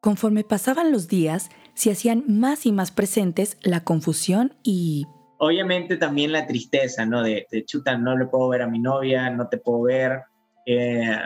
Conforme 0.00 0.42
pasaban 0.42 0.90
los 0.90 1.06
días, 1.06 1.50
se 1.74 1.90
hacían 1.90 2.24
más 2.28 2.64
y 2.64 2.72
más 2.72 2.92
presentes 2.92 3.58
la 3.60 3.84
confusión 3.84 4.54
y... 4.62 5.04
Obviamente 5.36 5.98
también 5.98 6.32
la 6.32 6.46
tristeza, 6.46 7.04
¿no? 7.04 7.22
De, 7.22 7.46
chuta, 7.66 7.98
no 7.98 8.16
le 8.16 8.24
puedo 8.24 8.48
ver 8.48 8.62
a 8.62 8.68
mi 8.68 8.78
novia, 8.78 9.28
no 9.28 9.48
te 9.48 9.58
puedo 9.58 9.82
ver, 9.82 10.22
eh, 10.64 11.18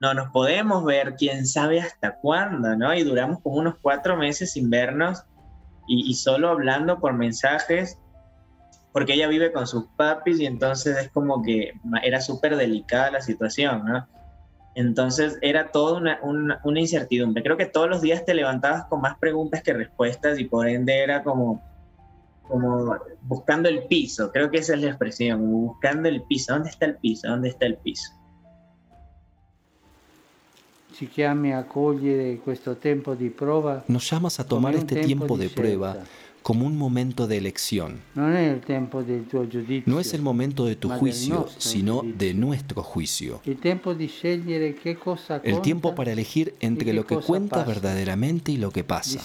no 0.00 0.14
nos 0.14 0.30
podemos 0.30 0.84
ver, 0.84 1.14
quién 1.16 1.46
sabe 1.46 1.80
hasta 1.80 2.16
cuándo, 2.16 2.76
¿no? 2.76 2.94
Y 2.94 3.02
duramos 3.02 3.40
como 3.40 3.56
unos 3.56 3.76
cuatro 3.80 4.16
meses 4.16 4.52
sin 4.52 4.68
vernos 4.68 5.24
y, 5.88 6.14
solo 6.14 6.48
hablando 6.48 6.98
por 6.98 7.12
mensajes 7.12 7.98
porque 8.92 9.14
ella 9.14 9.28
vive 9.28 9.52
con 9.52 9.66
sus 9.66 9.86
papis 9.96 10.40
y 10.40 10.46
entonces 10.46 10.96
es 10.96 11.10
como 11.10 11.42
que 11.42 11.72
era 12.02 12.20
súper 12.20 12.56
delicada 12.56 13.10
la 13.10 13.20
situación, 13.20 13.84
¿no? 13.84 14.08
Entonces 14.74 15.38
era 15.42 15.70
toda 15.70 15.98
una, 15.98 16.18
una, 16.22 16.80
incertidumbre. 16.80 17.42
Creo 17.42 17.56
que 17.56 17.66
todos 17.66 17.88
los 17.88 18.00
días 18.00 18.24
te 18.24 18.34
levantabas 18.34 18.86
con 18.86 19.02
más 19.02 19.18
preguntas 19.18 19.62
que 19.62 19.74
respuestas 19.74 20.38
y 20.38 20.44
por 20.44 20.66
ende 20.66 20.98
era 21.02 21.22
como, 21.22 21.62
como 22.42 22.96
buscando 23.22 23.68
el 23.68 23.86
piso. 23.86 24.32
Creo 24.32 24.50
que 24.50 24.58
esa 24.58 24.74
es 24.74 24.80
la 24.80 24.88
expresión, 24.88 25.50
buscando 25.50 26.08
el 26.08 26.22
piso. 26.22 26.54
¿Dónde 26.54 26.70
está 26.70 26.86
el 26.86 26.96
piso? 26.96 27.28
¿Dónde 27.28 27.50
está 27.50 27.66
el 27.66 27.76
piso? 27.76 28.12
Nos 33.88 34.10
llamas 34.10 34.40
a 34.40 34.46
tomar 34.46 34.74
este 34.74 34.96
tiempo 34.96 35.36
de 35.36 35.48
prueba 35.50 35.98
como 36.46 36.64
un 36.64 36.78
momento 36.78 37.26
de 37.26 37.38
elección. 37.38 38.00
No 38.14 39.98
es 40.00 40.14
el 40.14 40.22
momento 40.22 40.64
de 40.64 40.76
tu 40.76 40.88
juicio, 40.88 41.48
sino 41.58 42.02
de 42.04 42.34
nuestro 42.34 42.84
juicio. 42.84 43.40
El 45.42 45.60
tiempo 45.60 45.94
para 45.96 46.12
elegir 46.12 46.54
entre 46.60 46.92
lo 46.92 47.04
que 47.04 47.16
cuenta 47.16 47.64
verdaderamente 47.64 48.52
y 48.52 48.58
lo 48.58 48.70
que 48.70 48.84
pasa. 48.84 49.18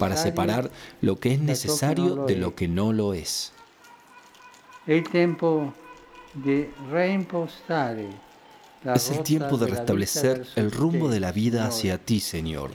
Para 0.00 0.16
separar 0.16 0.70
lo 1.00 1.20
que 1.20 1.34
es 1.34 1.40
necesario 1.40 2.26
de 2.26 2.36
lo 2.36 2.56
que 2.56 2.66
no 2.66 2.92
lo 2.92 3.14
es. 3.14 3.52
Es 8.84 9.10
el 9.10 9.22
tiempo 9.22 9.56
de 9.56 9.66
restablecer 9.66 10.46
el 10.54 10.70
rumbo 10.70 11.08
de 11.08 11.20
la 11.20 11.32
vida 11.32 11.66
hacia 11.66 11.98
ti, 11.98 12.20
Señor 12.20 12.70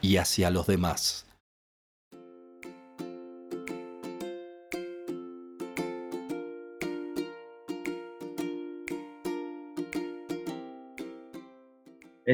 y 0.00 0.16
hacia 0.18 0.50
los 0.50 0.66
demás. 0.66 1.26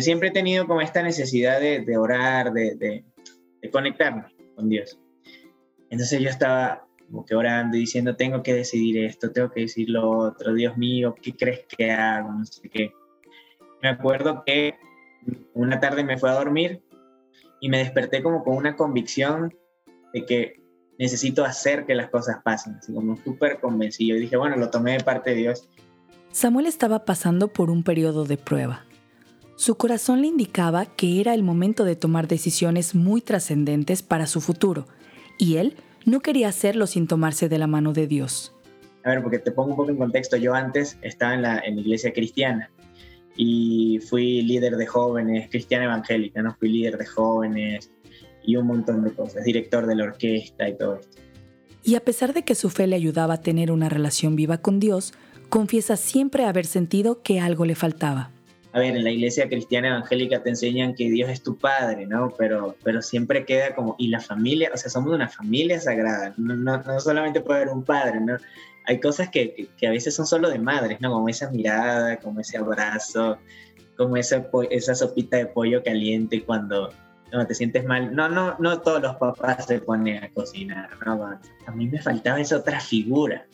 Siempre 0.00 0.28
he 0.28 0.32
tenido 0.32 0.66
como 0.66 0.80
esta 0.80 1.02
necesidad 1.02 1.60
de, 1.60 1.96
orar, 1.98 2.52
de, 2.52 3.04
de, 3.60 3.70
conectarme 3.70 4.24
con 4.56 4.68
Dios. 4.68 4.98
Entonces 5.90 6.18
yo 6.20 6.30
estaba 6.30 6.86
como 7.12 7.26
que 7.26 7.34
orando 7.34 7.76
y 7.76 7.80
diciendo, 7.80 8.16
tengo 8.16 8.42
que 8.42 8.54
decidir 8.54 9.04
esto, 9.04 9.30
tengo 9.30 9.50
que 9.50 9.60
decir 9.60 9.90
lo 9.90 10.08
otro, 10.10 10.54
Dios 10.54 10.78
mío, 10.78 11.14
¿qué 11.20 11.36
crees 11.36 11.66
que 11.66 11.90
hago? 11.90 12.32
No 12.32 12.46
sé 12.46 12.70
qué. 12.70 12.94
Me 13.82 13.90
acuerdo 13.90 14.42
que 14.46 14.76
una 15.52 15.78
tarde 15.78 16.04
me 16.04 16.16
fue 16.16 16.30
a 16.30 16.34
dormir 16.34 16.82
y 17.60 17.68
me 17.68 17.78
desperté 17.78 18.22
como 18.22 18.42
con 18.42 18.56
una 18.56 18.76
convicción 18.76 19.54
de 20.14 20.24
que 20.24 20.62
necesito 20.98 21.44
hacer 21.44 21.84
que 21.84 21.94
las 21.94 22.08
cosas 22.08 22.38
pasen, 22.42 22.76
así 22.76 22.94
como 22.94 23.18
súper 23.18 23.60
convencido. 23.60 24.16
Y 24.16 24.20
dije, 24.20 24.38
bueno, 24.38 24.56
lo 24.56 24.70
tomé 24.70 24.92
de 24.92 25.04
parte 25.04 25.30
de 25.30 25.36
Dios. 25.36 25.68
Samuel 26.30 26.64
estaba 26.64 27.04
pasando 27.04 27.48
por 27.48 27.68
un 27.68 27.82
periodo 27.82 28.24
de 28.24 28.38
prueba. 28.38 28.86
Su 29.56 29.74
corazón 29.74 30.22
le 30.22 30.28
indicaba 30.28 30.86
que 30.86 31.20
era 31.20 31.34
el 31.34 31.42
momento 31.42 31.84
de 31.84 31.94
tomar 31.94 32.26
decisiones 32.26 32.94
muy 32.94 33.20
trascendentes 33.20 34.02
para 34.02 34.26
su 34.26 34.40
futuro, 34.40 34.86
y 35.38 35.56
él 35.56 35.76
no 36.04 36.20
quería 36.20 36.48
hacerlo 36.48 36.86
sin 36.86 37.06
tomarse 37.06 37.48
de 37.48 37.58
la 37.58 37.66
mano 37.66 37.92
de 37.92 38.06
Dios. 38.06 38.54
A 39.04 39.10
ver, 39.10 39.22
porque 39.22 39.38
te 39.38 39.50
pongo 39.50 39.70
un 39.70 39.76
poco 39.76 39.90
en 39.90 39.96
contexto, 39.96 40.36
yo 40.36 40.54
antes 40.54 40.98
estaba 41.02 41.34
en 41.34 41.42
la, 41.42 41.58
en 41.58 41.76
la 41.76 41.80
iglesia 41.80 42.12
cristiana 42.12 42.70
y 43.36 43.98
fui 44.08 44.42
líder 44.42 44.76
de 44.76 44.86
jóvenes, 44.86 45.48
cristiana 45.50 45.84
evangélica, 45.84 46.42
¿no? 46.42 46.54
Fui 46.58 46.68
líder 46.68 46.98
de 46.98 47.06
jóvenes 47.06 47.90
y 48.44 48.56
un 48.56 48.66
montón 48.66 49.04
de 49.04 49.12
cosas, 49.12 49.44
director 49.44 49.86
de 49.86 49.96
la 49.96 50.04
orquesta 50.04 50.68
y 50.68 50.76
todo 50.76 50.96
esto. 50.96 51.18
Y 51.84 51.96
a 51.96 52.00
pesar 52.00 52.32
de 52.32 52.44
que 52.44 52.54
su 52.54 52.70
fe 52.70 52.86
le 52.86 52.96
ayudaba 52.96 53.34
a 53.34 53.40
tener 53.40 53.72
una 53.72 53.88
relación 53.88 54.36
viva 54.36 54.58
con 54.58 54.78
Dios, 54.78 55.14
confiesa 55.48 55.96
siempre 55.96 56.44
haber 56.44 56.66
sentido 56.66 57.22
que 57.22 57.40
algo 57.40 57.64
le 57.64 57.74
faltaba. 57.74 58.30
A 58.72 58.78
ver, 58.78 58.96
en 58.96 59.04
la 59.04 59.10
iglesia 59.10 59.48
cristiana 59.48 59.88
evangélica 59.88 60.42
te 60.42 60.48
enseñan 60.48 60.94
que 60.94 61.10
Dios 61.10 61.28
es 61.28 61.42
tu 61.42 61.58
padre, 61.58 62.06
¿no? 62.06 62.32
Pero, 62.38 62.74
pero 62.82 63.02
siempre 63.02 63.44
queda 63.44 63.74
como, 63.74 63.96
y 63.98 64.08
la 64.08 64.20
familia, 64.20 64.70
o 64.72 64.76
sea, 64.76 64.90
somos 64.90 65.12
una 65.12 65.28
familia 65.28 65.78
sagrada, 65.78 66.32
no, 66.38 66.56
no, 66.56 66.82
no 66.82 67.00
solamente 67.00 67.40
puede 67.40 67.62
haber 67.62 67.74
un 67.74 67.84
padre, 67.84 68.20
¿no? 68.20 68.36
hay 68.84 69.00
cosas 69.00 69.28
que, 69.30 69.68
que, 69.76 69.86
a 69.86 69.90
veces 69.90 70.14
son 70.14 70.26
solo 70.26 70.50
de 70.50 70.58
madres, 70.58 71.00
¿no? 71.00 71.10
Como 71.12 71.28
esa 71.28 71.50
mirada, 71.50 72.16
como 72.16 72.40
ese 72.40 72.58
abrazo, 72.58 73.38
como 73.96 74.16
esa, 74.16 74.46
esa 74.70 74.94
sopita 74.94 75.36
de 75.36 75.46
pollo 75.46 75.82
caliente 75.82 76.42
cuando 76.44 76.90
no, 77.32 77.46
te 77.46 77.54
sientes 77.54 77.84
mal. 77.84 78.14
No, 78.14 78.28
no, 78.28 78.56
no 78.58 78.80
todos 78.80 79.00
los 79.00 79.16
papás 79.16 79.66
se 79.66 79.80
ponen 79.80 80.24
a 80.24 80.30
cocinar, 80.30 80.90
¿no? 81.04 81.24
A 81.66 81.70
mí 81.72 81.86
me 81.86 82.00
faltaba 82.00 82.40
esa 82.40 82.56
otra 82.56 82.80
figura. 82.80 83.46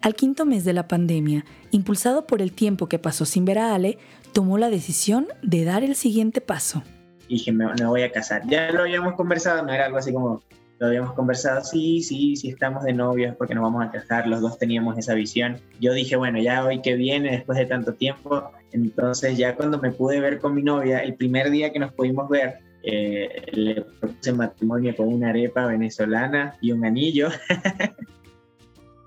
Al 0.00 0.14
quinto 0.14 0.44
mes 0.44 0.64
de 0.64 0.72
la 0.72 0.86
pandemia, 0.86 1.44
impulsado 1.72 2.26
por 2.26 2.40
el 2.40 2.52
tiempo 2.52 2.88
que 2.88 3.00
pasó 3.00 3.24
sin 3.24 3.44
ver 3.44 3.58
a 3.58 3.74
Ale, 3.74 3.98
tomó 4.28 4.58
la 4.58 4.70
decisión 4.70 5.26
de 5.42 5.64
dar 5.64 5.84
el 5.84 5.94
siguiente 5.94 6.40
paso. 6.40 6.82
Dije, 7.28 7.52
me, 7.52 7.66
me 7.74 7.86
voy 7.86 8.02
a 8.02 8.12
casar. 8.12 8.42
Ya 8.48 8.70
lo 8.72 8.82
habíamos 8.82 9.14
conversado, 9.14 9.64
no 9.64 9.72
era 9.72 9.86
algo 9.86 9.98
así 9.98 10.12
como, 10.12 10.42
lo 10.78 10.86
habíamos 10.86 11.12
conversado, 11.14 11.62
sí, 11.64 12.02
sí, 12.02 12.36
sí 12.36 12.50
estamos 12.50 12.84
de 12.84 12.92
novios 12.92 13.34
porque 13.36 13.54
nos 13.54 13.64
vamos 13.64 13.84
a 13.84 13.90
casar, 13.90 14.28
los 14.28 14.40
dos 14.40 14.58
teníamos 14.58 14.96
esa 14.96 15.14
visión. 15.14 15.58
Yo 15.80 15.92
dije, 15.92 16.16
bueno, 16.16 16.40
ya 16.40 16.64
hoy 16.64 16.80
que 16.80 16.94
viene, 16.94 17.32
después 17.32 17.58
de 17.58 17.66
tanto 17.66 17.94
tiempo, 17.94 18.50
entonces 18.72 19.36
ya 19.36 19.56
cuando 19.56 19.78
me 19.78 19.90
pude 19.90 20.20
ver 20.20 20.38
con 20.38 20.54
mi 20.54 20.62
novia, 20.62 21.00
el 21.00 21.14
primer 21.14 21.50
día 21.50 21.72
que 21.72 21.80
nos 21.80 21.92
pudimos 21.92 22.28
ver, 22.28 22.60
eh, 22.84 23.42
le 23.52 23.82
propuse 23.82 24.32
matrimonio 24.32 24.94
con 24.94 25.12
una 25.12 25.30
arepa 25.30 25.66
venezolana 25.66 26.54
y 26.60 26.72
un 26.72 26.84
anillo. 26.84 27.28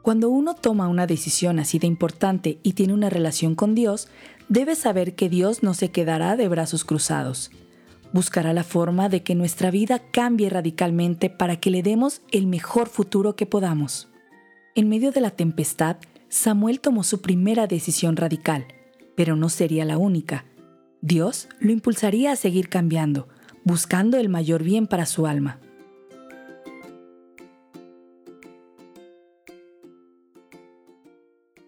Cuando 0.01 0.29
uno 0.29 0.55
toma 0.55 0.87
una 0.87 1.07
decisión 1.07 1.59
así 1.59 1.79
de 1.79 1.87
importante 1.87 2.59
y 2.63 2.73
tiene 2.73 2.93
una 2.93 3.09
relación 3.09 3.55
con 3.55 3.75
Dios, 3.75 4.07
debe 4.49 4.75
saber 4.75 5.15
que 5.15 5.29
Dios 5.29 5.63
no 5.63 5.73
se 5.73 5.91
quedará 5.91 6.35
de 6.35 6.47
brazos 6.47 6.83
cruzados 6.83 7.51
buscará 8.13 8.53
la 8.53 8.63
forma 8.63 9.09
de 9.09 9.23
que 9.23 9.35
nuestra 9.35 9.71
vida 9.71 9.99
cambie 9.99 10.49
radicalmente 10.49 11.29
para 11.29 11.57
que 11.57 11.71
le 11.71 11.83
demos 11.83 12.21
el 12.31 12.47
mejor 12.47 12.89
futuro 12.89 13.35
que 13.35 13.45
podamos. 13.45 14.09
En 14.75 14.89
medio 14.89 15.11
de 15.11 15.21
la 15.21 15.31
tempestad, 15.31 15.97
Samuel 16.29 16.79
tomó 16.79 17.03
su 17.03 17.21
primera 17.21 17.67
decisión 17.67 18.15
radical, 18.15 18.65
pero 19.15 19.35
no 19.35 19.49
sería 19.49 19.85
la 19.85 19.97
única. 19.97 20.45
Dios 21.01 21.49
lo 21.59 21.71
impulsaría 21.71 22.31
a 22.31 22.35
seguir 22.35 22.69
cambiando, 22.69 23.27
buscando 23.63 24.17
el 24.17 24.29
mayor 24.29 24.63
bien 24.63 24.87
para 24.87 25.05
su 25.05 25.27
alma. 25.27 25.59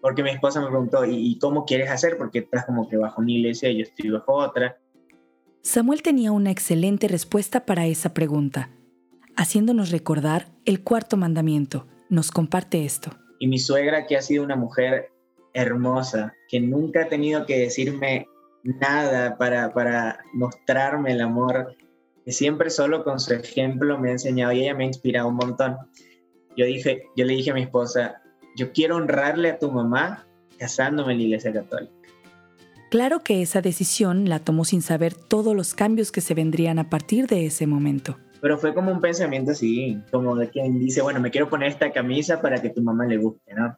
Porque 0.04 0.22
mi 0.22 0.28
esposa 0.28 0.60
me 0.60 0.66
preguntó, 0.66 1.06
¿y, 1.06 1.38
cómo 1.38 1.64
quieres 1.64 1.88
hacer? 1.88 2.18
Porque 2.18 2.40
estás 2.40 2.66
como 2.66 2.86
que 2.90 2.98
bajo 2.98 3.22
una 3.22 3.32
iglesia 3.32 3.70
y 3.70 3.78
yo 3.78 3.84
estoy 3.84 4.10
bajo 4.10 4.34
otra. 4.34 4.76
Samuel 5.62 6.02
tenía 6.02 6.30
una 6.30 6.50
excelente 6.50 7.08
respuesta 7.08 7.64
para 7.64 7.86
esa 7.86 8.12
pregunta, 8.12 8.68
haciéndonos 9.34 9.90
recordar 9.90 10.48
el 10.66 10.82
cuarto 10.82 11.16
mandamiento. 11.16 11.86
Nos 12.10 12.30
comparte 12.30 12.84
esto. 12.84 13.12
Y 13.38 13.46
mi 13.46 13.58
suegra, 13.58 14.06
que 14.06 14.18
ha 14.18 14.20
sido 14.20 14.44
una 14.44 14.56
mujer 14.56 15.08
hermosa, 15.54 16.34
que 16.50 16.60
nunca 16.60 17.04
ha 17.04 17.08
tenido 17.08 17.46
que 17.46 17.58
decirme 17.60 18.26
nada 18.62 19.38
para, 19.38 19.72
para 19.72 20.18
mostrarme 20.34 21.12
el 21.12 21.22
amor, 21.22 21.78
que 22.26 22.32
siempre 22.32 22.68
solo 22.68 23.04
con 23.04 23.20
su 23.20 23.32
ejemplo 23.32 23.98
me 23.98 24.10
ha 24.10 24.12
enseñado 24.12 24.52
y 24.52 24.64
ella 24.64 24.74
me 24.74 24.84
ha 24.84 24.88
inspirado 24.88 25.28
un 25.28 25.36
montón. 25.36 25.78
Yo, 26.58 26.66
dije, 26.66 27.04
yo 27.16 27.24
le 27.24 27.32
dije 27.32 27.52
a 27.52 27.54
mi 27.54 27.62
esposa, 27.62 28.20
yo 28.54 28.72
quiero 28.72 28.96
honrarle 28.96 29.50
a 29.50 29.58
tu 29.58 29.70
mamá 29.70 30.26
casándome 30.58 31.12
en 31.12 31.18
la 31.18 31.24
iglesia 31.24 31.52
católica. 31.52 31.92
Claro 32.90 33.20
que 33.20 33.42
esa 33.42 33.60
decisión 33.60 34.28
la 34.28 34.38
tomó 34.38 34.64
sin 34.64 34.80
saber 34.80 35.14
todos 35.14 35.56
los 35.56 35.74
cambios 35.74 36.12
que 36.12 36.20
se 36.20 36.34
vendrían 36.34 36.78
a 36.78 36.90
partir 36.90 37.26
de 37.26 37.46
ese 37.46 37.66
momento. 37.66 38.16
Pero 38.40 38.58
fue 38.58 38.74
como 38.74 38.92
un 38.92 39.00
pensamiento 39.00 39.52
así, 39.52 39.98
como 40.12 40.36
de 40.36 40.48
quien 40.50 40.78
dice, 40.78 41.02
bueno, 41.02 41.18
me 41.18 41.30
quiero 41.30 41.48
poner 41.48 41.70
esta 41.70 41.90
camisa 41.90 42.40
para 42.40 42.60
que 42.60 42.70
tu 42.70 42.82
mamá 42.82 43.06
le 43.06 43.16
guste, 43.16 43.54
¿no? 43.54 43.76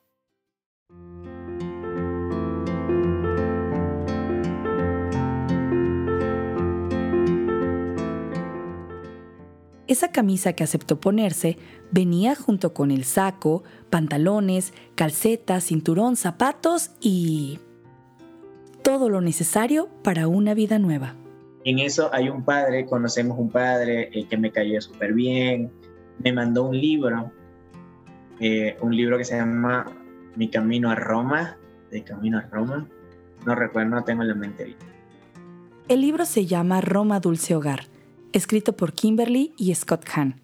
Esa 9.89 10.11
camisa 10.11 10.53
que 10.55 10.65
aceptó 10.65 10.99
ponerse 10.99 11.59
venía 11.93 12.35
junto 12.35 12.75
con 12.75 12.91
el 12.91 13.05
saco, 13.05 13.63
pantalones, 13.89 14.73
calcetas, 14.97 15.65
cinturón, 15.65 16.17
zapatos 16.17 16.91
y 17.01 17.61
todo 18.83 19.09
lo 19.09 19.21
necesario 19.21 19.89
para 20.03 20.27
una 20.27 20.55
vida 20.55 20.81
nueva. 20.81 21.15
En 21.65 21.79
eso 21.79 22.11
hay 22.13 22.29
un 22.29 22.45
padre, 22.45 22.87
conocemos 22.87 23.39
un 23.39 23.51
padre 23.51 24.11
el 24.13 24.27
que 24.29 24.37
me 24.37 24.51
cayó 24.51 24.81
súper 24.81 25.13
bien, 25.13 25.71
me 26.19 26.33
mandó 26.33 26.65
un 26.65 26.81
libro, 26.81 27.31
eh, 28.41 28.77
un 28.81 28.97
libro 28.97 29.19
que 29.19 29.25
se 29.25 29.37
llama 29.37 29.87
Mi 30.35 30.49
Camino 30.49 30.91
a 30.91 30.97
Roma, 30.97 31.59
de 31.93 32.03
Camino 32.03 32.39
a 32.39 32.43
Roma, 32.43 32.89
no 33.45 33.55
recuerdo, 33.55 33.91
no 33.91 34.05
tengo 34.05 34.23
en 34.23 34.29
la 34.29 34.35
mente. 34.35 34.77
El 35.89 36.01
libro 36.01 36.25
se 36.25 36.47
llama 36.47 36.81
Roma 36.81 37.21
Dulce 37.21 37.55
Hogar 37.55 37.96
escrito 38.37 38.77
por 38.77 38.93
Kimberly 38.93 39.55
y 39.57 39.75
Scott 39.75 40.05
Hahn. 40.15 40.41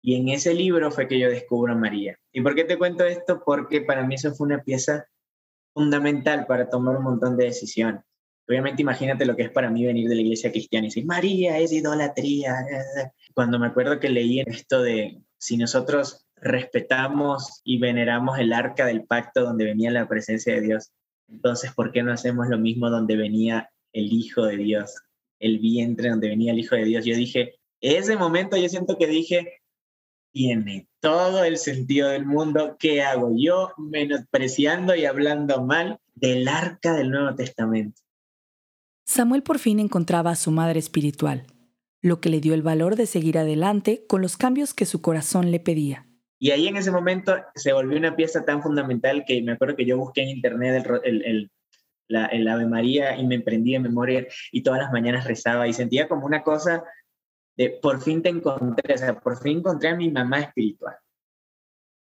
Y 0.00 0.16
en 0.16 0.28
ese 0.28 0.52
libro 0.54 0.90
fue 0.90 1.06
que 1.06 1.18
yo 1.18 1.28
descubro 1.28 1.72
a 1.72 1.76
María. 1.76 2.18
¿Y 2.32 2.40
por 2.40 2.54
qué 2.54 2.64
te 2.64 2.76
cuento 2.76 3.04
esto? 3.04 3.42
Porque 3.44 3.82
para 3.82 4.04
mí 4.04 4.16
eso 4.16 4.34
fue 4.34 4.46
una 4.46 4.62
pieza 4.62 5.06
fundamental 5.74 6.46
para 6.46 6.68
tomar 6.68 6.96
un 6.96 7.04
montón 7.04 7.36
de 7.36 7.46
decisiones. 7.46 8.02
Obviamente 8.48 8.82
imagínate 8.82 9.24
lo 9.24 9.36
que 9.36 9.44
es 9.44 9.50
para 9.50 9.70
mí 9.70 9.86
venir 9.86 10.08
de 10.08 10.16
la 10.16 10.20
iglesia 10.22 10.50
cristiana 10.50 10.86
y 10.86 10.88
decir, 10.88 11.06
María 11.06 11.58
es 11.58 11.72
idolatría. 11.72 12.56
Cuando 13.34 13.58
me 13.58 13.68
acuerdo 13.68 14.00
que 14.00 14.08
leí 14.08 14.40
esto 14.40 14.82
de, 14.82 15.22
si 15.38 15.56
nosotros 15.56 16.26
respetamos 16.36 17.60
y 17.64 17.78
veneramos 17.78 18.38
el 18.38 18.52
arca 18.52 18.86
del 18.86 19.04
pacto 19.04 19.42
donde 19.42 19.64
venía 19.64 19.90
la 19.92 20.08
presencia 20.08 20.54
de 20.54 20.60
Dios, 20.60 20.92
entonces, 21.28 21.72
¿por 21.72 21.92
qué 21.92 22.02
no 22.02 22.12
hacemos 22.12 22.48
lo 22.48 22.58
mismo 22.58 22.90
donde 22.90 23.16
venía 23.16 23.70
el 23.92 24.12
Hijo 24.12 24.44
de 24.44 24.56
Dios? 24.56 24.94
El 25.42 25.58
vientre 25.58 26.08
donde 26.08 26.28
venía 26.28 26.52
el 26.52 26.60
Hijo 26.60 26.76
de 26.76 26.84
Dios. 26.84 27.04
Yo 27.04 27.14
dije, 27.16 27.56
ese 27.80 28.16
momento 28.16 28.56
yo 28.56 28.68
siento 28.68 28.96
que 28.96 29.08
dije, 29.08 29.60
tiene 30.32 30.88
todo 31.00 31.44
el 31.44 31.58
sentido 31.58 32.08
del 32.08 32.24
mundo. 32.24 32.76
¿Qué 32.78 33.02
hago 33.02 33.32
yo 33.36 33.72
menospreciando 33.76 34.94
y 34.94 35.04
hablando 35.04 35.62
mal 35.62 35.98
del 36.14 36.48
arca 36.48 36.94
del 36.94 37.10
Nuevo 37.10 37.34
Testamento? 37.34 38.00
Samuel 39.04 39.42
por 39.42 39.58
fin 39.58 39.80
encontraba 39.80 40.30
a 40.30 40.36
su 40.36 40.52
madre 40.52 40.78
espiritual, 40.78 41.46
lo 42.00 42.20
que 42.20 42.30
le 42.30 42.40
dio 42.40 42.54
el 42.54 42.62
valor 42.62 42.94
de 42.96 43.06
seguir 43.06 43.36
adelante 43.36 44.06
con 44.08 44.22
los 44.22 44.36
cambios 44.36 44.72
que 44.72 44.86
su 44.86 45.02
corazón 45.02 45.50
le 45.50 45.60
pedía. 45.60 46.06
Y 46.38 46.50
ahí 46.50 46.66
en 46.66 46.76
ese 46.76 46.90
momento 46.92 47.36
se 47.54 47.72
volvió 47.72 47.98
una 47.98 48.16
pieza 48.16 48.44
tan 48.44 48.62
fundamental 48.62 49.24
que 49.26 49.42
me 49.42 49.52
acuerdo 49.52 49.76
que 49.76 49.86
yo 49.86 49.98
busqué 49.98 50.22
en 50.22 50.28
internet 50.30 50.84
el, 50.86 51.00
el, 51.04 51.24
el 51.24 51.50
Ave 52.08 52.66
María 52.66 53.16
y 53.16 53.26
me 53.26 53.36
emprendí 53.36 53.74
en 53.74 53.82
memoria 53.82 54.26
y 54.50 54.62
todas 54.62 54.80
las 54.80 54.92
mañanas 54.92 55.26
rezaba 55.26 55.66
y 55.68 55.72
sentía 55.72 56.08
como 56.08 56.26
una 56.26 56.42
cosa 56.42 56.84
de 57.56 57.78
por 57.82 58.00
fin 58.00 58.22
te 58.22 58.28
encontré, 58.28 58.94
o 58.94 58.98
sea, 58.98 59.20
por 59.20 59.38
fin 59.38 59.58
encontré 59.58 59.90
a 59.90 59.96
mi 59.96 60.10
mamá 60.10 60.40
espiritual. 60.40 60.96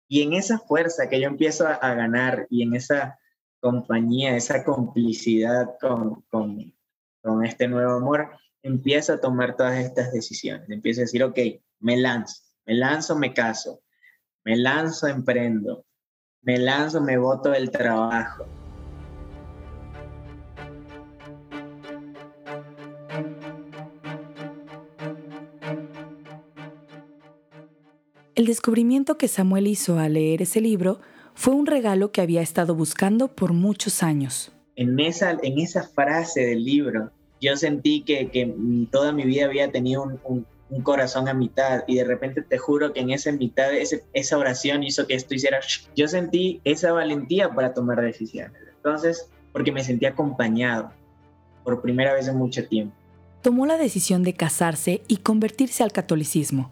Y 0.09 0.23
en 0.23 0.33
esa 0.33 0.59
fuerza 0.59 1.09
que 1.09 1.21
yo 1.21 1.29
empiezo 1.29 1.67
a, 1.67 1.95
ganar 1.95 2.47
y 2.51 2.63
en 2.63 2.75
esa 2.75 3.19
compañía, 3.61 4.37
esa 4.37 4.65
complicidad 4.65 5.77
con, 5.81 6.23
con, 6.23 6.75
con 7.23 7.45
este 7.45 7.69
nuevo 7.69 7.93
amor, 7.93 8.31
empiezo 8.63 9.13
a 9.13 9.21
tomar 9.21 9.57
todas 9.57 9.79
estas 9.79 10.13
decisiones. 10.13 10.69
Empiezo 10.69 11.01
a 11.01 11.03
decir, 11.03 11.23
ok, 11.23 11.39
me 11.79 11.97
lanzo, 11.97 12.43
me 12.67 12.75
lanzo, 12.75 13.17
me 13.17 13.33
caso, 13.33 13.83
me 14.45 14.57
lanzo, 14.57 15.07
emprendo, 15.07 15.87
me 16.43 16.59
lanzo, 16.59 17.01
me 17.01 17.17
voto 17.17 17.51
del 17.51 17.71
trabajo, 17.71 18.47
El 28.41 28.47
descubrimiento 28.47 29.19
que 29.19 29.29
Samuel 29.29 29.67
hizo 29.67 29.99
al 29.99 30.15
leer 30.15 30.41
ese 30.41 30.63
libro 30.63 30.99
fue 31.35 31.53
un 31.53 31.67
regalo 31.67 32.11
que 32.11 32.23
había 32.23 32.41
estado 32.41 32.75
buscando 32.75 33.29
por 33.29 33.53
muchos 33.53 34.03
años. 34.03 34.51
En 34.77 34.99
esa, 34.99 35.37
en 35.43 35.59
esa 35.59 35.83
frase 35.83 36.47
del 36.47 36.65
libro, 36.65 37.11
yo 37.39 37.55
sentí 37.57 38.01
que, 38.01 38.31
que 38.31 38.51
toda 38.91 39.13
mi 39.13 39.25
vida 39.25 39.45
había 39.45 39.71
tenido 39.71 40.05
un, 40.05 40.47
un, 40.71 40.83
corazón 40.83 41.29
a 41.29 41.35
mitad 41.35 41.85
y 41.87 41.97
de 41.97 42.05
repente 42.05 42.41
te 42.41 42.57
juro 42.57 42.95
que 42.95 43.01
en 43.01 43.11
esa 43.11 43.31
mitad, 43.31 43.75
ese, 43.75 44.05
esa 44.15 44.39
oración 44.39 44.85
hizo 44.85 45.07
que 45.07 45.17
esto 45.17 45.35
hiciera... 45.35 45.61
Yo 45.95 46.09
sentí 46.09 46.63
esa 46.65 46.93
valentía 46.93 47.51
para 47.51 47.75
tomar 47.75 48.01
decisiones. 48.01 48.59
Entonces, 48.77 49.29
porque 49.53 49.71
me 49.71 49.85
sentí 49.85 50.07
acompañado 50.07 50.93
por 51.63 51.83
primera 51.83 52.15
vez 52.15 52.27
en 52.27 52.39
mucho 52.39 52.67
tiempo. 52.67 52.97
Tomó 53.43 53.67
la 53.67 53.77
decisión 53.77 54.23
de 54.23 54.33
casarse 54.33 55.03
y 55.09 55.19
convertirse 55.19 55.83
al 55.83 55.93
catolicismo 55.93 56.71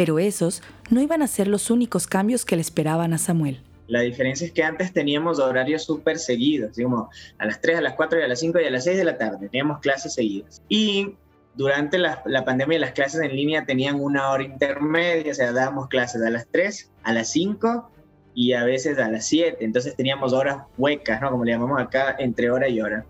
pero 0.00 0.18
esos 0.18 0.62
no 0.88 1.02
iban 1.02 1.20
a 1.20 1.26
ser 1.26 1.46
los 1.46 1.70
únicos 1.70 2.06
cambios 2.06 2.46
que 2.46 2.56
le 2.56 2.62
esperaban 2.62 3.12
a 3.12 3.18
Samuel. 3.18 3.60
La 3.86 4.00
diferencia 4.00 4.46
es 4.46 4.52
que 4.54 4.62
antes 4.62 4.94
teníamos 4.94 5.38
horarios 5.38 5.84
súper 5.84 6.18
seguidos, 6.18 6.74
como 6.82 7.10
a 7.36 7.44
las 7.44 7.60
3, 7.60 7.76
a 7.76 7.80
las 7.82 7.92
4 7.96 8.18
y 8.18 8.22
a 8.22 8.28
las 8.28 8.40
5 8.40 8.60
y 8.60 8.64
a 8.64 8.70
las 8.70 8.84
6 8.84 8.96
de 8.96 9.04
la 9.04 9.18
tarde, 9.18 9.50
teníamos 9.50 9.80
clases 9.80 10.14
seguidas. 10.14 10.62
Y 10.70 11.16
durante 11.54 11.98
la, 11.98 12.22
la, 12.24 12.46
pandemia 12.46 12.78
las 12.78 12.92
clases 12.92 13.20
en 13.20 13.36
línea 13.36 13.66
tenían 13.66 14.00
una 14.00 14.30
hora 14.30 14.42
intermedia, 14.42 15.32
o 15.32 15.34
sea, 15.34 15.52
dábamos 15.52 15.88
clases 15.88 16.22
a 16.22 16.30
las 16.30 16.46
3, 16.50 16.90
a 17.02 17.12
las 17.12 17.28
5 17.32 17.90
y 18.34 18.54
a 18.54 18.64
veces 18.64 18.98
a 18.98 19.10
las 19.10 19.26
7, 19.26 19.58
entonces 19.60 19.96
teníamos 19.96 20.32
horas 20.32 20.62
huecas, 20.78 21.20
¿no? 21.20 21.30
Como 21.30 21.44
le 21.44 21.52
llamamos 21.52 21.78
acá, 21.78 22.16
entre 22.18 22.50
hora 22.50 22.70
y 22.70 22.80
hora. 22.80 23.04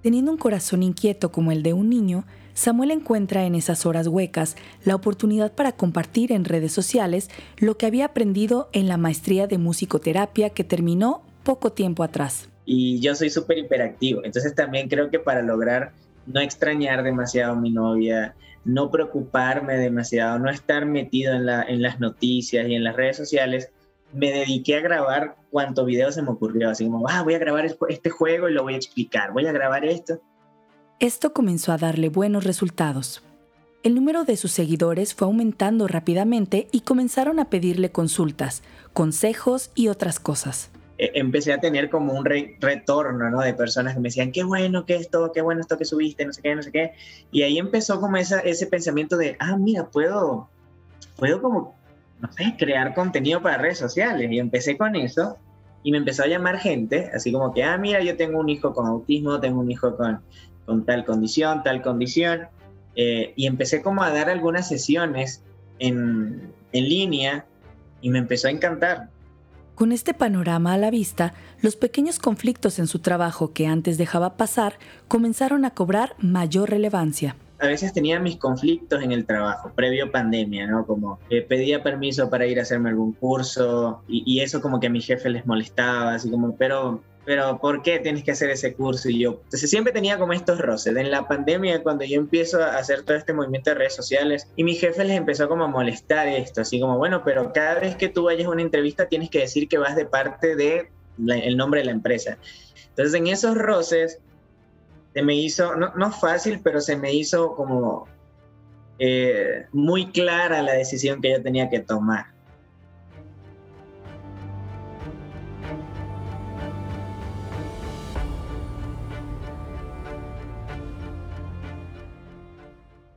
Teniendo 0.00 0.30
un 0.30 0.38
corazón 0.38 0.84
inquieto 0.84 1.32
como 1.32 1.50
el 1.50 1.64
de 1.64 1.72
un 1.72 1.90
niño, 1.90 2.24
Samuel 2.54 2.90
encuentra 2.90 3.44
en 3.44 3.54
esas 3.54 3.86
horas 3.86 4.06
huecas 4.06 4.56
la 4.84 4.94
oportunidad 4.94 5.52
para 5.52 5.72
compartir 5.72 6.32
en 6.32 6.44
redes 6.44 6.72
sociales 6.72 7.30
lo 7.58 7.76
que 7.76 7.86
había 7.86 8.06
aprendido 8.06 8.68
en 8.72 8.88
la 8.88 8.96
maestría 8.96 9.46
de 9.46 9.58
musicoterapia 9.58 10.50
que 10.50 10.64
terminó 10.64 11.22
poco 11.44 11.72
tiempo 11.72 12.02
atrás. 12.02 12.48
Y 12.64 13.00
yo 13.00 13.14
soy 13.14 13.30
súper 13.30 13.58
hiperactivo, 13.58 14.24
entonces 14.24 14.54
también 14.54 14.88
creo 14.88 15.10
que 15.10 15.18
para 15.18 15.42
lograr 15.42 15.92
no 16.26 16.40
extrañar 16.40 17.02
demasiado 17.02 17.52
a 17.54 17.56
mi 17.56 17.70
novia, 17.70 18.36
no 18.64 18.90
preocuparme 18.90 19.76
demasiado, 19.76 20.38
no 20.38 20.48
estar 20.48 20.86
metido 20.86 21.34
en, 21.34 21.46
la, 21.46 21.62
en 21.62 21.82
las 21.82 21.98
noticias 21.98 22.68
y 22.68 22.74
en 22.74 22.84
las 22.84 22.94
redes 22.94 23.16
sociales, 23.16 23.70
me 24.12 24.30
dediqué 24.30 24.76
a 24.76 24.80
grabar 24.80 25.36
cuanto 25.50 25.84
video 25.84 26.12
se 26.12 26.22
me 26.22 26.30
ocurrió, 26.30 26.70
así 26.70 26.84
como, 26.84 27.08
ah, 27.08 27.22
voy 27.22 27.34
a 27.34 27.38
grabar 27.38 27.66
este 27.88 28.10
juego 28.10 28.48
y 28.48 28.52
lo 28.52 28.62
voy 28.62 28.74
a 28.74 28.76
explicar, 28.76 29.32
voy 29.32 29.46
a 29.46 29.52
grabar 29.52 29.84
esto. 29.84 30.20
Esto 31.02 31.32
comenzó 31.32 31.72
a 31.72 31.78
darle 31.78 32.10
buenos 32.10 32.44
resultados. 32.44 33.24
El 33.82 33.96
número 33.96 34.22
de 34.22 34.36
sus 34.36 34.52
seguidores 34.52 35.14
fue 35.14 35.26
aumentando 35.26 35.88
rápidamente 35.88 36.68
y 36.70 36.82
comenzaron 36.82 37.40
a 37.40 37.50
pedirle 37.50 37.90
consultas, 37.90 38.62
consejos 38.92 39.72
y 39.74 39.88
otras 39.88 40.20
cosas. 40.20 40.70
E, 40.98 41.10
empecé 41.14 41.52
a 41.52 41.58
tener 41.58 41.90
como 41.90 42.12
un 42.12 42.24
retorno, 42.24 43.30
¿no? 43.30 43.40
De 43.40 43.52
personas 43.52 43.94
que 43.94 44.00
me 44.00 44.10
decían, 44.10 44.30
qué 44.30 44.44
bueno 44.44 44.86
que 44.86 44.94
esto, 44.94 45.32
qué 45.34 45.40
bueno 45.40 45.62
esto 45.62 45.76
que 45.76 45.84
subiste, 45.84 46.24
no 46.24 46.32
sé 46.32 46.40
qué, 46.40 46.54
no 46.54 46.62
sé 46.62 46.70
qué. 46.70 46.92
Y 47.32 47.42
ahí 47.42 47.58
empezó 47.58 48.00
como 48.00 48.16
esa, 48.16 48.38
ese 48.38 48.68
pensamiento 48.68 49.16
de, 49.16 49.34
ah, 49.40 49.56
mira, 49.56 49.88
puedo, 49.88 50.50
puedo 51.16 51.42
como, 51.42 51.74
no 52.20 52.32
sé, 52.32 52.54
crear 52.56 52.94
contenido 52.94 53.42
para 53.42 53.58
redes 53.58 53.78
sociales. 53.78 54.30
Y 54.30 54.38
empecé 54.38 54.78
con 54.78 54.94
eso 54.94 55.36
y 55.82 55.90
me 55.90 55.98
empezó 55.98 56.22
a 56.22 56.28
llamar 56.28 56.58
gente, 56.58 57.10
así 57.12 57.32
como 57.32 57.52
que, 57.52 57.64
ah, 57.64 57.76
mira, 57.76 58.00
yo 58.04 58.16
tengo 58.16 58.38
un 58.38 58.48
hijo 58.48 58.72
con 58.72 58.86
autismo, 58.86 59.40
tengo 59.40 59.58
un 59.58 59.68
hijo 59.68 59.96
con 59.96 60.20
con 60.66 60.84
tal 60.84 61.04
condición, 61.04 61.62
tal 61.62 61.82
condición. 61.82 62.48
Eh, 62.94 63.32
y 63.36 63.46
empecé 63.46 63.82
como 63.82 64.02
a 64.02 64.10
dar 64.10 64.28
algunas 64.28 64.68
sesiones 64.68 65.42
en, 65.78 66.52
en 66.72 66.88
línea 66.88 67.46
y 68.00 68.10
me 68.10 68.18
empezó 68.18 68.48
a 68.48 68.50
encantar. 68.50 69.08
Con 69.74 69.92
este 69.92 70.12
panorama 70.12 70.74
a 70.74 70.78
la 70.78 70.90
vista, 70.90 71.32
los 71.62 71.76
pequeños 71.76 72.18
conflictos 72.18 72.78
en 72.78 72.86
su 72.86 72.98
trabajo 72.98 73.52
que 73.52 73.66
antes 73.66 73.96
dejaba 73.96 74.36
pasar 74.36 74.74
comenzaron 75.08 75.64
a 75.64 75.70
cobrar 75.70 76.14
mayor 76.18 76.70
relevancia 76.70 77.36
a 77.62 77.68
veces 77.68 77.92
tenía 77.92 78.18
mis 78.18 78.36
conflictos 78.38 79.00
en 79.02 79.12
el 79.12 79.24
trabajo, 79.24 79.70
previo 79.72 80.10
pandemia, 80.10 80.66
¿no? 80.66 80.84
Como 80.84 81.20
que 81.30 81.42
pedía 81.42 81.80
permiso 81.80 82.28
para 82.28 82.44
ir 82.44 82.58
a 82.58 82.62
hacerme 82.62 82.90
algún 82.90 83.12
curso 83.12 84.02
y, 84.08 84.40
eso 84.40 84.60
como 84.60 84.80
que 84.80 84.88
a 84.88 84.90
mi 84.90 85.00
jefe 85.00 85.30
les 85.30 85.46
molestaba, 85.46 86.14
así 86.14 86.28
como, 86.28 86.56
pero, 86.56 87.04
pero 87.24 87.58
¿por 87.58 87.82
qué 87.82 88.00
tienes 88.00 88.24
que 88.24 88.32
hacer 88.32 88.50
ese 88.50 88.74
curso? 88.74 89.08
Y 89.08 89.20
yo, 89.20 89.40
entonces 89.44 89.70
siempre 89.70 89.92
tenía 89.92 90.18
como 90.18 90.32
estos 90.32 90.58
roces. 90.58 90.96
En 90.96 91.10
la 91.10 91.28
pandemia, 91.28 91.82
cuando 91.82 92.04
yo 92.04 92.16
empiezo 92.16 92.62
a 92.62 92.76
hacer 92.76 93.02
todo 93.02 93.16
este 93.16 93.32
movimiento 93.32 93.70
de 93.70 93.76
redes 93.76 93.94
sociales 93.94 94.48
y 94.56 94.64
mi 94.64 94.74
jefe 94.74 95.04
les 95.04 95.16
empezó 95.16 95.48
como 95.48 95.64
a 95.64 95.68
molestar 95.68 96.26
esto, 96.26 96.62
así 96.62 96.80
como, 96.80 96.98
bueno, 96.98 97.22
pero 97.24 97.52
cada 97.52 97.80
vez 97.80 97.96
que 97.96 98.08
tú 98.08 98.24
vayas 98.24 98.46
a 98.46 98.50
una 98.50 98.62
entrevista 98.62 99.08
tienes 99.08 99.30
que 99.30 99.40
decir 99.40 99.68
que 99.68 99.78
vas 99.78 99.94
de 99.94 100.06
parte 100.06 100.56
de 100.56 100.90
el 101.18 101.56
nombre 101.56 101.80
de 101.80 101.86
la 101.86 101.92
empresa. 101.92 102.38
Entonces 102.88 103.14
en 103.14 103.28
esos 103.28 103.56
roces 103.56 104.18
se 105.14 105.22
me 105.22 105.34
hizo, 105.34 105.76
no, 105.76 105.94
no 105.94 106.10
fácil, 106.10 106.60
pero 106.62 106.80
se 106.80 106.96
me 106.96 107.12
hizo 107.12 107.54
como 107.54 108.08
eh, 108.98 109.66
muy 109.72 110.10
clara 110.10 110.62
la 110.62 110.72
decisión 110.72 111.20
que 111.20 111.30
yo 111.30 111.42
tenía 111.42 111.68
que 111.68 111.80
tomar. 111.80 112.31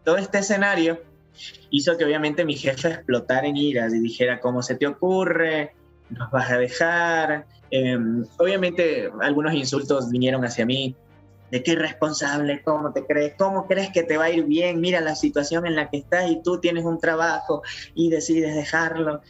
Todo 0.05 0.17
este 0.17 0.37
escenario 0.37 1.01
hizo 1.69 1.97
que 1.97 2.05
obviamente 2.05 2.45
mi 2.45 2.55
jefe 2.55 2.89
explotara 2.89 3.47
en 3.47 3.57
iras 3.57 3.93
y 3.93 3.99
dijera, 3.99 4.39
¿cómo 4.39 4.61
se 4.61 4.75
te 4.75 4.87
ocurre? 4.87 5.73
¿Nos 6.09 6.31
vas 6.31 6.49
a 6.51 6.57
dejar? 6.57 7.45
Em, 7.71 8.23
obviamente 8.37 9.11
algunos 9.21 9.53
insultos 9.53 10.09
vinieron 10.09 10.45
hacia 10.45 10.65
mí, 10.65 10.95
de 11.51 11.63
qué 11.63 11.71
irresponsable, 11.71 12.61
cómo 12.63 12.91
te 12.91 13.05
crees, 13.05 13.33
cómo 13.37 13.67
crees 13.67 13.89
que 13.91 14.03
te 14.03 14.17
va 14.17 14.25
a 14.25 14.29
ir 14.29 14.45
bien, 14.45 14.79
mira 14.79 15.01
la 15.01 15.15
situación 15.15 15.65
en 15.65 15.75
la 15.75 15.89
que 15.89 15.97
estás 15.97 16.29
y 16.29 16.41
tú 16.41 16.59
tienes 16.59 16.85
un 16.85 16.99
trabajo 16.99 17.61
y 17.93 18.09
decides 18.09 18.55
dejarlo. 18.55 19.21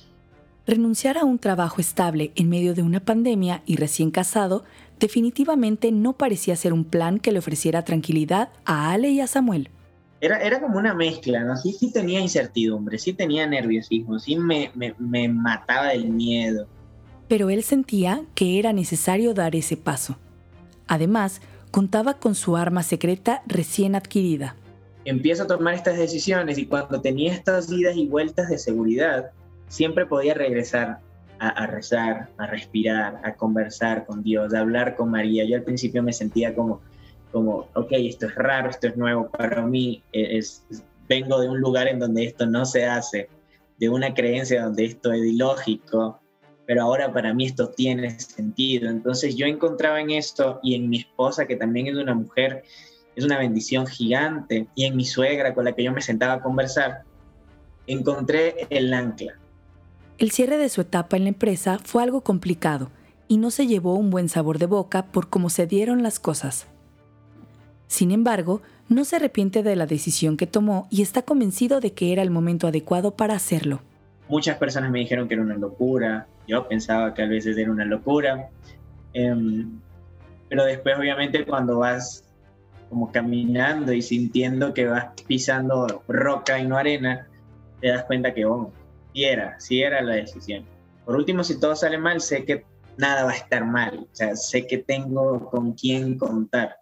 Renunciar 0.67 1.17
a 1.17 1.25
un 1.25 1.37
trabajo 1.37 1.79
estable 1.79 2.31
en 2.35 2.49
medio 2.49 2.73
de 2.73 2.81
una 2.81 2.99
pandemia 2.99 3.61
y 3.65 3.75
recién 3.75 4.11
casado 4.11 4.63
definitivamente 4.99 5.91
no 5.91 6.13
parecía 6.13 6.55
ser 6.55 6.73
un 6.73 6.85
plan 6.85 7.19
que 7.19 7.31
le 7.31 7.39
ofreciera 7.39 7.83
tranquilidad 7.83 8.49
a 8.65 8.91
Ale 8.91 9.09
y 9.09 9.21
a 9.21 9.27
Samuel. 9.27 9.69
Era, 10.25 10.39
era 10.39 10.59
como 10.59 10.77
una 10.77 10.93
mezcla, 10.93 11.43
¿no? 11.43 11.55
Sí, 11.55 11.71
sí 11.71 11.91
tenía 11.91 12.19
incertidumbre, 12.19 12.97
sí 12.97 13.13
tenía 13.13 13.45
nerviosismo, 13.45 14.19
sí 14.19 14.35
me, 14.35 14.71
me, 14.73 14.95
me 14.97 15.27
mataba 15.27 15.93
el 15.93 16.09
miedo. 16.09 16.67
Pero 17.27 17.49
él 17.49 17.63
sentía 17.63 18.23
que 18.33 18.59
era 18.59 18.73
necesario 18.73 19.33
dar 19.33 19.55
ese 19.55 19.77
paso. 19.77 20.17
Además, 20.87 21.41
contaba 21.71 22.15
con 22.15 22.35
su 22.35 22.55
arma 22.55 22.83
secreta 22.83 23.41
recién 23.47 23.95
adquirida. 23.95 24.55
Empiezo 25.03 25.43
a 25.43 25.47
tomar 25.47 25.73
estas 25.73 25.97
decisiones 25.97 26.57
y 26.57 26.65
cuando 26.65 27.01
tenía 27.01 27.33
estas 27.33 27.71
idas 27.71 27.95
y 27.95 28.07
vueltas 28.07 28.49
de 28.49 28.57
seguridad, 28.57 29.31
siempre 29.67 30.05
podía 30.05 30.33
regresar 30.33 30.99
a, 31.39 31.67
rezar, 31.67 32.29
a 32.37 32.47
respirar, 32.47 33.19
a 33.23 33.33
conversar 33.33 34.05
con 34.05 34.23
Dios, 34.23 34.53
a 34.53 34.61
hablar 34.61 34.95
con 34.95 35.11
María. 35.11 35.45
Yo 35.45 35.57
al 35.57 35.63
principio 35.63 36.01
me 36.01 36.13
sentía 36.13 36.55
como, 36.55 36.81
como 37.35 37.67
ok, 37.73 37.91
esto 37.91 38.27
es 38.27 38.35
raro, 38.35 38.69
esto 38.69 38.87
es 38.87 38.95
nuevo 38.95 39.29
para 39.29 39.61
mí, 39.61 40.01
e, 40.13 40.37
es, 40.37 40.63
vengo 41.09 41.37
de 41.41 41.49
un 41.49 41.59
lugar 41.59 41.89
en 41.89 41.99
donde 41.99 42.23
esto 42.23 42.45
no 42.45 42.65
se 42.65 42.85
hace, 42.85 43.27
de 43.77 43.89
una 43.89 44.13
creencia 44.13 44.63
donde 44.63 44.85
esto 44.85 45.11
es 45.11 45.21
ilógico, 45.21 46.17
pero 46.65 46.83
ahora 46.83 47.11
para 47.11 47.33
mí 47.33 47.45
esto 47.45 47.67
tiene 47.67 48.17
sentido. 48.21 48.89
Entonces 48.89 49.35
yo 49.35 49.47
encontraba 49.47 49.99
en 49.99 50.11
esto 50.11 50.61
y 50.63 50.75
en 50.75 50.87
mi 50.87 50.99
esposa, 50.99 51.45
que 51.45 51.57
también 51.57 51.87
es 51.87 51.97
una 51.97 52.15
mujer, 52.15 52.63
es 53.17 53.25
una 53.25 53.37
bendición 53.37 53.85
gigante, 53.85 54.67
y 54.73 54.85
en 54.85 54.95
mi 54.95 55.03
suegra 55.03 55.53
con 55.53 55.65
la 55.65 55.73
que 55.73 55.83
yo 55.83 55.91
me 55.91 56.01
sentaba 56.01 56.35
a 56.35 56.41
conversar, 56.41 57.01
encontré 57.85 58.65
el 58.69 58.93
ancla. 58.93 59.33
El 60.19 60.31
cierre 60.31 60.57
de 60.57 60.69
su 60.69 60.79
etapa 60.79 61.17
en 61.17 61.23
la 61.23 61.29
empresa 61.29 61.79
fue 61.83 62.01
algo 62.01 62.21
complicado 62.21 62.91
y 63.27 63.39
no 63.39 63.51
se 63.51 63.67
llevó 63.67 63.95
un 63.95 64.09
buen 64.09 64.29
sabor 64.29 64.57
de 64.57 64.67
boca 64.67 65.07
por 65.07 65.29
cómo 65.29 65.49
se 65.49 65.67
dieron 65.67 66.01
las 66.01 66.21
cosas. 66.21 66.67
Sin 67.87 68.11
embargo, 68.11 68.61
no 68.89 69.05
se 69.05 69.15
arrepiente 69.15 69.63
de 69.63 69.75
la 69.75 69.85
decisión 69.85 70.37
que 70.37 70.47
tomó 70.47 70.87
y 70.89 71.01
está 71.01 71.23
convencido 71.23 71.79
de 71.79 71.93
que 71.93 72.11
era 72.11 72.21
el 72.21 72.31
momento 72.31 72.67
adecuado 72.67 73.11
para 73.11 73.35
hacerlo. 73.35 73.81
Muchas 74.27 74.57
personas 74.57 74.91
me 74.91 74.99
dijeron 74.99 75.27
que 75.27 75.35
era 75.35 75.43
una 75.43 75.57
locura, 75.57 76.27
yo 76.47 76.67
pensaba 76.67 77.13
que 77.13 77.23
a 77.23 77.27
veces 77.27 77.57
era 77.57 77.71
una 77.71 77.85
locura, 77.85 78.49
em, 79.13 79.79
pero 80.49 80.65
después 80.65 80.97
obviamente 80.97 81.45
cuando 81.45 81.79
vas 81.79 82.23
como 82.89 83.11
caminando 83.11 83.93
y 83.93 84.01
sintiendo 84.01 84.73
que 84.73 84.85
vas 84.85 85.07
pisando 85.27 86.03
roca 86.07 86.59
y 86.59 86.67
no 86.67 86.77
arena, 86.77 87.27
te 87.81 87.89
das 87.89 88.03
cuenta 88.05 88.33
que, 88.33 88.45
bueno, 88.45 88.71
sí 89.13 89.23
era, 89.23 89.59
sí 89.59 89.81
era 89.81 90.01
la 90.01 90.15
decisión. 90.15 90.65
Por 91.03 91.15
último, 91.15 91.43
si 91.43 91.59
todo 91.59 91.75
sale 91.75 91.97
mal, 91.97 92.21
sé 92.21 92.45
que 92.45 92.65
nada 92.97 93.25
va 93.25 93.31
a 93.31 93.35
estar 93.35 93.65
mal, 93.65 94.07
o 94.11 94.15
sea, 94.15 94.35
sé 94.35 94.65
que 94.65 94.77
tengo 94.79 95.49
con 95.49 95.73
quién 95.73 96.17
contar. 96.17 96.77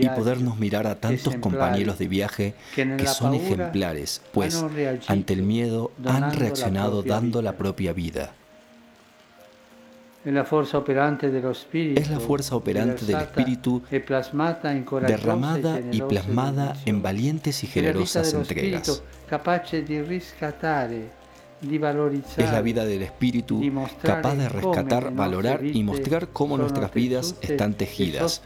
Y 0.00 0.08
podernos 0.08 0.58
mirar 0.58 0.86
a 0.86 0.94
tantos 0.94 1.36
compañeros 1.36 1.98
de 1.98 2.08
viaje 2.08 2.54
que 2.74 3.06
son 3.06 3.34
ejemplares, 3.34 4.22
pues 4.32 4.64
ante 5.06 5.32
el 5.34 5.42
miedo 5.42 5.92
han 6.06 6.32
reaccionado 6.34 7.02
dando 7.02 7.42
la 7.42 7.52
propia 7.52 7.92
vida. 7.92 8.32
Es 10.24 12.10
la 12.10 12.20
fuerza 12.20 12.56
operante 12.56 13.04
del 13.06 13.20
Espíritu 13.20 13.82
derramada 15.06 15.80
y 15.90 16.02
plasmada 16.02 16.76
en 16.84 17.02
valientes 17.02 17.62
y 17.64 17.66
generosas 17.66 18.34
entregas. 18.34 19.02
Es 21.60 22.52
la 22.52 22.62
vida 22.62 22.84
del 22.84 23.02
espíritu 23.02 23.60
capaz 24.02 24.36
de 24.36 24.48
rescatar, 24.48 25.12
valorar 25.12 25.64
y 25.64 25.82
mostrar 25.82 26.28
cómo 26.28 26.56
nuestras 26.56 26.92
vidas 26.92 27.36
están 27.40 27.74
tejidas 27.74 28.42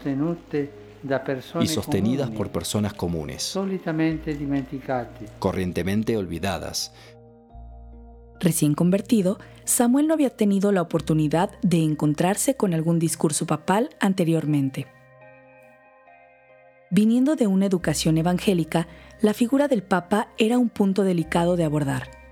y 1.61 1.67
sostenidas 1.67 2.31
por 2.31 2.49
personas 2.49 2.93
comunes, 2.93 3.57
corrientemente 5.39 6.17
olvidadas. 6.17 6.93
Recién 8.39 8.73
convertido, 8.73 9.37
Samuel 9.63 10.07
no 10.07 10.15
había 10.15 10.31
tenido 10.31 10.71
la 10.71 10.81
oportunidad 10.81 11.51
de 11.61 11.83
encontrarse 11.83 12.55
con 12.55 12.73
algún 12.73 12.99
discurso 12.99 13.45
papal 13.45 13.91
anteriormente. 13.99 14.87
Viniendo 16.89 17.35
de 17.35 17.47
una 17.47 17.67
educación 17.67 18.17
evangélica, 18.17 18.87
la 19.21 19.33
figura 19.33 19.67
del 19.67 19.83
Papa 19.83 20.29
era 20.37 20.57
un 20.57 20.69
punto 20.69 21.03
delicado 21.03 21.55
de 21.55 21.63
abordar 21.63 22.22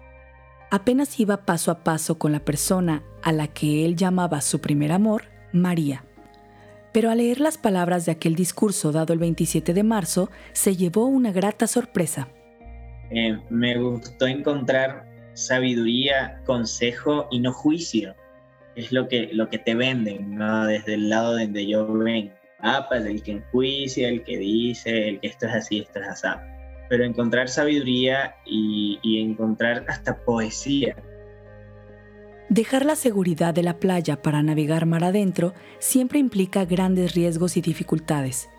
apenas 0.71 1.19
iba 1.19 1.45
paso 1.45 1.69
a 1.69 1.84
paso 1.84 2.17
con 2.17 2.31
la 2.31 2.39
persona 2.39 3.03
a 3.21 3.31
la 3.31 3.47
que 3.47 3.86
él 3.86 3.95
llamaba 3.95 4.41
su 4.41 4.60
primer 4.60 4.91
amor, 4.91 5.25
María. 5.51 6.05
Pero 6.93 7.12
al 7.12 7.19
leer 7.19 7.39
las 7.39 7.57
palabras 7.57 8.05
de 8.05 8.13
aquel 8.13 8.36
discurso 8.36 8.91
dado 8.91 9.13
el 9.13 9.19
27 9.19 9.73
de 9.73 9.84
marzo, 9.84 10.31
se 10.53 10.75
llevó 10.75 11.05
una 11.05 11.31
grata 11.31 11.67
sorpresa. 11.67 12.29
Eh, 13.12 13.38
me 13.49 13.77
gustó 13.77 14.27
encontrar 14.27 15.05
sabiduría, 15.34 16.41
consejo 16.45 17.27
y 17.29 17.39
no 17.39 17.53
juicio. 17.53 18.15
Es 18.75 18.91
lo 18.91 19.07
que, 19.07 19.29
lo 19.34 19.49
que 19.49 19.57
te 19.57 19.75
venden, 19.75 20.36
¿no? 20.36 20.65
Desde 20.65 20.93
el 20.95 21.10
lado 21.10 21.38
donde 21.38 21.67
yo 21.67 21.91
ven. 21.93 22.34
Ah, 22.60 22.86
pues 22.88 23.05
el 23.05 23.21
que 23.21 23.34
enjuicia, 23.34 24.07
el 24.07 24.23
que 24.23 24.38
dice, 24.38 25.10
el 25.10 25.19
que 25.19 25.27
esto 25.27 25.47
es 25.47 25.53
así, 25.53 25.79
esto 25.79 25.99
es 25.99 26.07
así 26.07 26.27
pero 26.91 27.06
encontrar 27.06 27.47
sabiduría 27.47 28.36
y, 28.45 28.99
encontrar 29.21 29.86
hasta 29.88 30.25
poesía. 30.25 30.97
Dejar 32.49 32.84
la 32.84 32.97
seguridad 32.97 33.54
de 33.54 33.63
la 33.63 33.80
playa 33.80 34.21
para 34.21 34.43
navegar 34.43 34.86
mar 34.86 35.06
adentro 35.06 35.54
siempre 35.80 36.19
implica 36.19 36.65
grandes 36.65 37.15
riesgos 37.15 37.56
y 37.56 37.62
dificultades. 37.62 38.49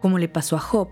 Como 0.00 0.16
le 0.16 0.30
pasó 0.30 0.56
a 0.56 0.60
Job, 0.60 0.88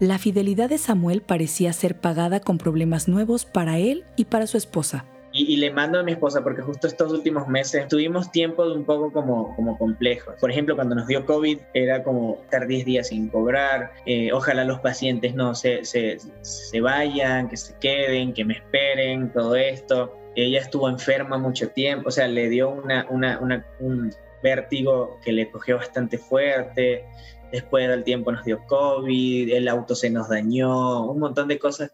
la 0.00 0.18
fidelidad 0.18 0.70
de 0.70 0.78
Samuel 0.78 1.22
parecía 1.22 1.72
ser 1.72 2.00
pagada 2.00 2.40
con 2.40 2.58
problemas 2.58 3.06
nuevos 3.06 3.44
para 3.44 3.78
él 3.78 4.04
y 4.16 4.24
para 4.24 4.48
su 4.48 4.56
esposa. 4.56 5.04
Y, 5.48 5.56
le 5.56 5.70
mando 5.70 5.98
a 5.98 6.02
mi 6.02 6.12
esposa 6.12 6.42
porque 6.42 6.62
justo 6.62 6.86
estos 6.86 7.12
últimos 7.12 7.48
meses 7.48 7.88
tuvimos 7.88 8.30
tiempo 8.30 8.68
de 8.68 8.76
un 8.76 8.84
poco 8.84 9.12
como, 9.12 9.54
como 9.56 9.78
complejos. 9.78 10.34
Por 10.40 10.50
ejemplo, 10.50 10.74
cuando 10.74 10.94
nos 10.94 11.06
dio 11.06 11.24
COVID 11.26 11.58
era 11.74 12.02
como 12.02 12.38
estar 12.42 12.66
10 12.66 12.84
días 12.84 13.08
sin 13.08 13.28
cobrar. 13.28 13.92
Eh, 14.06 14.32
ojalá 14.32 14.64
los 14.64 14.80
pacientes 14.80 15.34
no 15.34 15.54
se, 15.54 15.84
se, 15.84 16.18
se 16.42 16.80
vayan, 16.80 17.48
que 17.48 17.56
se 17.56 17.74
queden, 17.78 18.32
que 18.32 18.44
me 18.44 18.54
esperen, 18.54 19.32
todo 19.32 19.56
esto. 19.56 20.16
ella 20.36 20.60
estuvo 20.60 20.88
enferma 20.88 21.38
mucho 21.38 21.68
tiempo, 21.70 22.08
o 22.08 22.12
sea, 22.12 22.28
le 22.28 22.48
dio 22.48 22.70
una, 22.70 23.06
un 23.10 24.12
vértigo 24.42 25.18
que 25.24 25.32
le 25.32 25.50
cogió 25.50 25.76
bastante 25.76 26.18
fuerte, 26.18 27.04
después 27.52 27.88
del 27.88 28.02
tiempo 28.02 28.32
nos 28.32 28.44
dio 28.44 28.64
COVID, 28.66 29.52
el 29.52 29.68
auto 29.68 29.94
se 29.94 30.10
nos 30.10 30.28
dañó, 30.28 31.10
un 31.10 31.20
montón 31.20 31.48
de 31.48 31.58
cosas. 31.58 31.92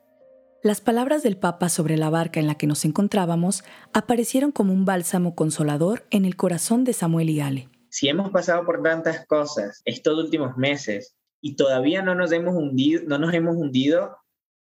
Las 0.62 0.81
palabras 0.81 1.23
del 1.23 1.37
Papa 1.37 1.68
sobre 1.68 1.97
la 1.97 2.11
barca 2.11 2.40
en 2.40 2.47
la 2.47 2.57
que 2.57 2.66
nos 2.66 2.85
encontrábamos 2.85 3.64
aparecieron 3.92 4.53
como 4.53 4.73
un 4.73 4.85
bálsamo 4.85 5.35
consolador 5.35 6.07
en 6.11 6.25
el 6.25 6.37
corazón 6.37 6.85
de 6.85 6.92
Samuel 6.92 7.31
y 7.31 7.40
Ale. 7.40 7.68
Si 7.90 8.09
hemos 8.09 8.31
pasado 8.31 8.64
por 8.64 8.83
tantas 8.83 9.25
cosas 9.27 9.81
estos 9.85 10.18
últimos 10.18 10.57
meses 10.57 11.16
y 11.40 11.57
todavía 11.57 12.03
no 12.03 12.14
nos 12.14 12.33
hemos 12.33 12.55
hundido, 12.55 13.03
no 13.07 13.18
nos 13.18 13.33
hemos 13.35 13.57
hundido 13.57 14.16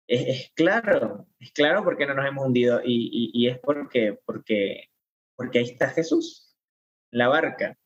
es, 0.08 0.52
claro, 0.56 1.28
es 1.40 1.52
claro 1.52 1.84
porque 1.84 2.06
no 2.06 2.14
nos 2.14 2.26
hemos 2.26 2.46
hundido 2.46 2.82
y, 2.84 3.48
es 3.48 3.60
porque, 3.60 4.20
porque, 4.26 4.90
porque 5.36 5.60
ahí 5.60 5.66
está 5.66 5.90
Jesús, 5.90 6.56
la 7.12 7.28
barca. 7.28 7.78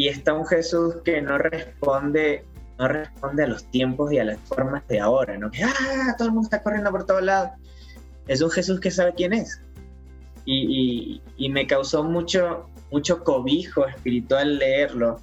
Y 0.00 0.08
está 0.08 0.32
un 0.32 0.46
Jesús 0.46 0.94
que 1.04 1.20
no 1.20 1.36
responde, 1.36 2.46
no 2.78 2.88
responde 2.88 3.44
a 3.44 3.46
los 3.46 3.70
tiempos 3.70 4.10
y 4.10 4.18
a 4.18 4.24
las 4.24 4.38
formas 4.38 4.82
de 4.88 4.98
ahora, 4.98 5.36
¿no? 5.36 5.50
Que 5.50 5.62
¡ah! 5.62 6.14
todo 6.16 6.28
el 6.28 6.32
mundo 6.32 6.46
está 6.46 6.62
corriendo 6.62 6.90
por 6.90 7.04
todos 7.04 7.22
lados. 7.22 7.50
Es 8.26 8.40
un 8.40 8.50
Jesús 8.50 8.80
que 8.80 8.90
sabe 8.90 9.12
quién 9.14 9.34
es. 9.34 9.60
Y, 10.46 11.20
y 11.36 11.48
me 11.50 11.66
causó 11.66 12.02
mucho, 12.02 12.70
mucho 12.90 13.22
cobijo 13.22 13.86
espiritual 13.86 14.56
leerlo. 14.56 15.20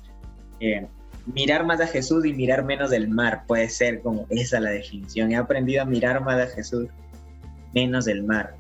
Eh, 0.60 0.88
mirar 1.26 1.66
más 1.66 1.82
a 1.82 1.88
Jesús 1.88 2.24
y 2.28 2.34
mirar 2.34 2.64
menos 2.64 2.92
del 2.92 3.10
mar, 3.10 3.46
puede 3.48 3.70
ser 3.70 4.02
como 4.02 4.28
esa 4.30 4.60
la 4.60 4.70
definición. 4.70 5.32
He 5.32 5.38
aprendido 5.38 5.82
a 5.82 5.86
mirar 5.86 6.22
más 6.22 6.40
a 6.40 6.54
Jesús 6.54 6.86
menos 7.74 8.06
del 8.06 8.22
mar, 8.22 8.54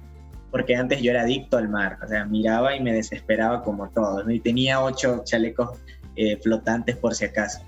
porque 0.49 0.75
antes 0.75 0.99
yo 0.99 1.11
era 1.11 1.21
adicto 1.21 1.57
al 1.57 1.69
mar, 1.69 1.99
o 2.03 2.07
sea, 2.07 2.25
miraba 2.25 2.75
y 2.75 2.81
me 2.81 2.91
desesperaba 2.91 3.61
como 3.63 3.87
todos, 3.89 4.27
y 4.31 4.39
tenía 4.39 4.81
ocho 4.81 5.21
chalecos 5.23 5.77
eh, 6.17 6.37
flotantes 6.41 6.95
por 6.97 7.15
si 7.15 7.25
acaso. 7.25 7.61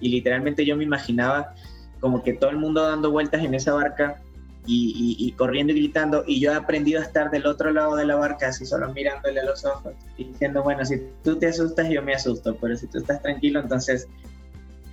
Y 0.00 0.10
literalmente 0.10 0.64
yo 0.64 0.76
me 0.76 0.84
imaginaba 0.84 1.54
como 2.00 2.22
que 2.22 2.34
todo 2.34 2.50
el 2.50 2.58
mundo 2.58 2.82
dando 2.82 3.10
vueltas 3.10 3.42
en 3.42 3.54
esa 3.54 3.72
barca 3.72 4.22
y, 4.70 5.32
corriendo 5.32 5.72
y 5.72 5.76
gritando. 5.76 6.24
Y 6.26 6.40
yo 6.40 6.52
he 6.52 6.54
aprendido 6.54 7.00
a 7.00 7.04
estar 7.04 7.30
del 7.30 7.46
otro 7.46 7.72
lado 7.72 7.96
de 7.96 8.04
la 8.04 8.16
barca, 8.16 8.48
así 8.48 8.66
solo 8.66 8.92
mirándole 8.92 9.40
a 9.40 9.44
los 9.44 9.64
ojos 9.64 9.94
y 10.16 10.24
diciendo, 10.24 10.62
bueno, 10.62 10.84
si 10.84 11.00
tú 11.24 11.38
te 11.38 11.46
asustas, 11.46 11.88
yo 11.88 12.02
me 12.02 12.14
asusto, 12.14 12.56
pero 12.60 12.76
si 12.76 12.86
tú 12.86 12.98
estás 12.98 13.22
tranquilo, 13.22 13.60
entonces 13.60 14.06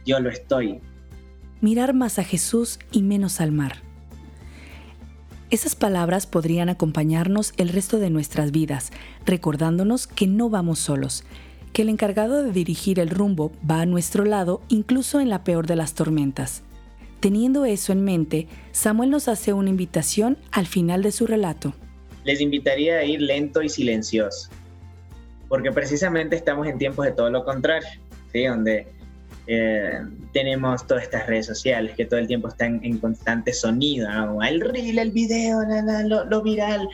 yo 0.05 0.19
lo 0.19 0.29
estoy. 0.29 0.79
Mirar 1.61 1.93
más 1.93 2.19
a 2.19 2.23
Jesús 2.23 2.79
y 2.91 3.01
menos 3.01 3.41
al 3.41 3.51
mar. 3.51 3.81
Esas 5.51 5.75
palabras 5.75 6.25
podrían 6.25 6.69
acompañarnos 6.69 7.53
el 7.57 7.69
resto 7.69 7.99
de 7.99 8.09
nuestras 8.09 8.51
vidas, 8.51 8.91
recordándonos 9.25 10.07
que 10.07 10.25
no 10.25 10.49
vamos 10.49 10.79
solos, 10.79 11.23
que 11.75 11.81
el 11.81 11.89
encargado 11.89 12.41
de 12.41 12.53
dirigir 12.53 13.01
el 13.01 13.09
rumbo 13.09 13.51
va 13.69 13.81
a 13.81 13.85
nuestro 13.85 14.23
lado 14.23 14.61
incluso 14.69 15.19
en 15.19 15.29
la 15.29 15.43
peor 15.43 15.67
de 15.67 15.75
las 15.75 15.93
tormentas. 15.93 16.63
Teniendo 17.19 17.65
eso 17.65 17.91
en 17.91 18.01
mente, 18.01 18.47
Samuel 18.71 19.09
nos 19.09 19.27
hace 19.27 19.51
una 19.51 19.71
invitación 19.71 20.37
al 20.53 20.67
final 20.67 21.03
de 21.03 21.11
su 21.11 21.27
relato. 21.27 21.73
Les 22.23 22.39
invitaría 22.39 22.99
a 22.99 23.03
ir 23.03 23.21
lento 23.21 23.61
y 23.61 23.67
silencioso, 23.67 24.49
porque 25.49 25.69
precisamente 25.73 26.37
estamos 26.37 26.65
en 26.65 26.77
tiempos 26.77 27.07
de 27.07 27.11
todo 27.11 27.29
lo 27.29 27.43
contrario, 27.43 27.89
¿sí? 28.31 28.45
donde 28.45 28.87
eh, 29.47 29.99
tenemos 30.31 30.87
todas 30.87 31.03
estas 31.03 31.27
redes 31.27 31.45
sociales 31.45 31.93
que 31.97 32.05
todo 32.05 32.21
el 32.21 32.27
tiempo 32.27 32.47
están 32.47 32.79
en 32.85 32.99
constante 32.99 33.51
sonido, 33.51 34.07
el 34.43 34.61
reel, 34.61 34.97
el 34.97 35.11
video, 35.11 35.59
lo, 36.29 36.41
viral, 36.41 36.87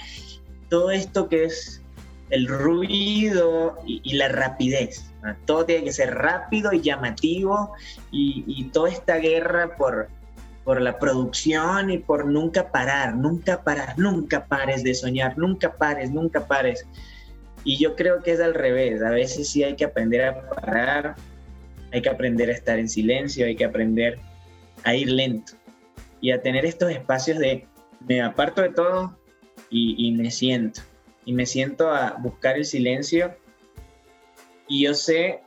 todo 0.70 0.90
esto 0.90 1.30
que 1.30 1.44
es 1.44 1.81
el 2.32 2.48
ruido 2.48 3.78
y, 3.86 4.14
la 4.14 4.30
rapidez. 4.30 5.12
Todo 5.46 5.66
tiene 5.66 5.84
que 5.84 5.94
ser 5.94 6.16
rápido 6.16 6.74
y 6.74 6.82
llamativo 6.82 7.74
y, 8.12 8.44
y 8.48 8.70
toda 8.70 8.90
esta 8.90 9.18
guerra 9.18 9.76
por, 9.76 10.10
por 10.64 10.82
la 10.82 11.00
producción 11.00 11.90
y 11.90 11.98
por 11.98 12.26
nunca 12.26 12.72
parar, 12.72 13.16
nunca 13.16 13.64
parar, 13.64 13.98
nunca 13.98 14.46
pares 14.46 14.84
de 14.84 14.94
soñar, 14.94 15.38
nunca 15.38 15.74
pares, 15.74 16.12
nunca 16.12 16.48
pares. 16.48 16.86
Y 17.64 17.78
yo 17.78 17.96
creo 17.96 18.22
que 18.22 18.32
es 18.32 18.40
al 18.40 18.54
revés, 18.54 19.02
a 19.02 19.10
veces 19.10 19.50
sí 19.50 19.64
hay 19.64 19.76
que 19.76 19.86
aprender 19.86 20.24
a 20.24 20.50
parar, 20.50 21.16
hay 21.92 22.02
que 22.02 22.10
aprender 22.10 22.50
a 22.50 22.54
estar 22.54 22.80
en 22.80 22.90
silencio, 22.90 23.46
hay 23.46 23.56
que 23.56 23.66
aprender 23.66 24.20
a 24.84 24.96
ir 24.96 25.10
lento 25.12 25.54
y 26.22 26.32
a 26.32 26.42
tener 26.42 26.66
estos 26.66 26.92
espacios 26.92 27.38
de 27.40 27.68
me 28.08 28.22
aparto 28.22 28.62
de 28.62 28.70
todo 28.70 29.18
y, 29.70 30.08
y 30.08 30.12
me 30.14 30.32
siento, 30.32 30.82
y 31.26 31.34
me 31.34 31.46
siento 31.46 31.90
a 31.92 32.18
buscar 32.20 32.58
el 32.58 32.66
silencio. 32.66 33.36
Y 34.68 34.86
yo 34.86 34.94
sé 34.94 35.42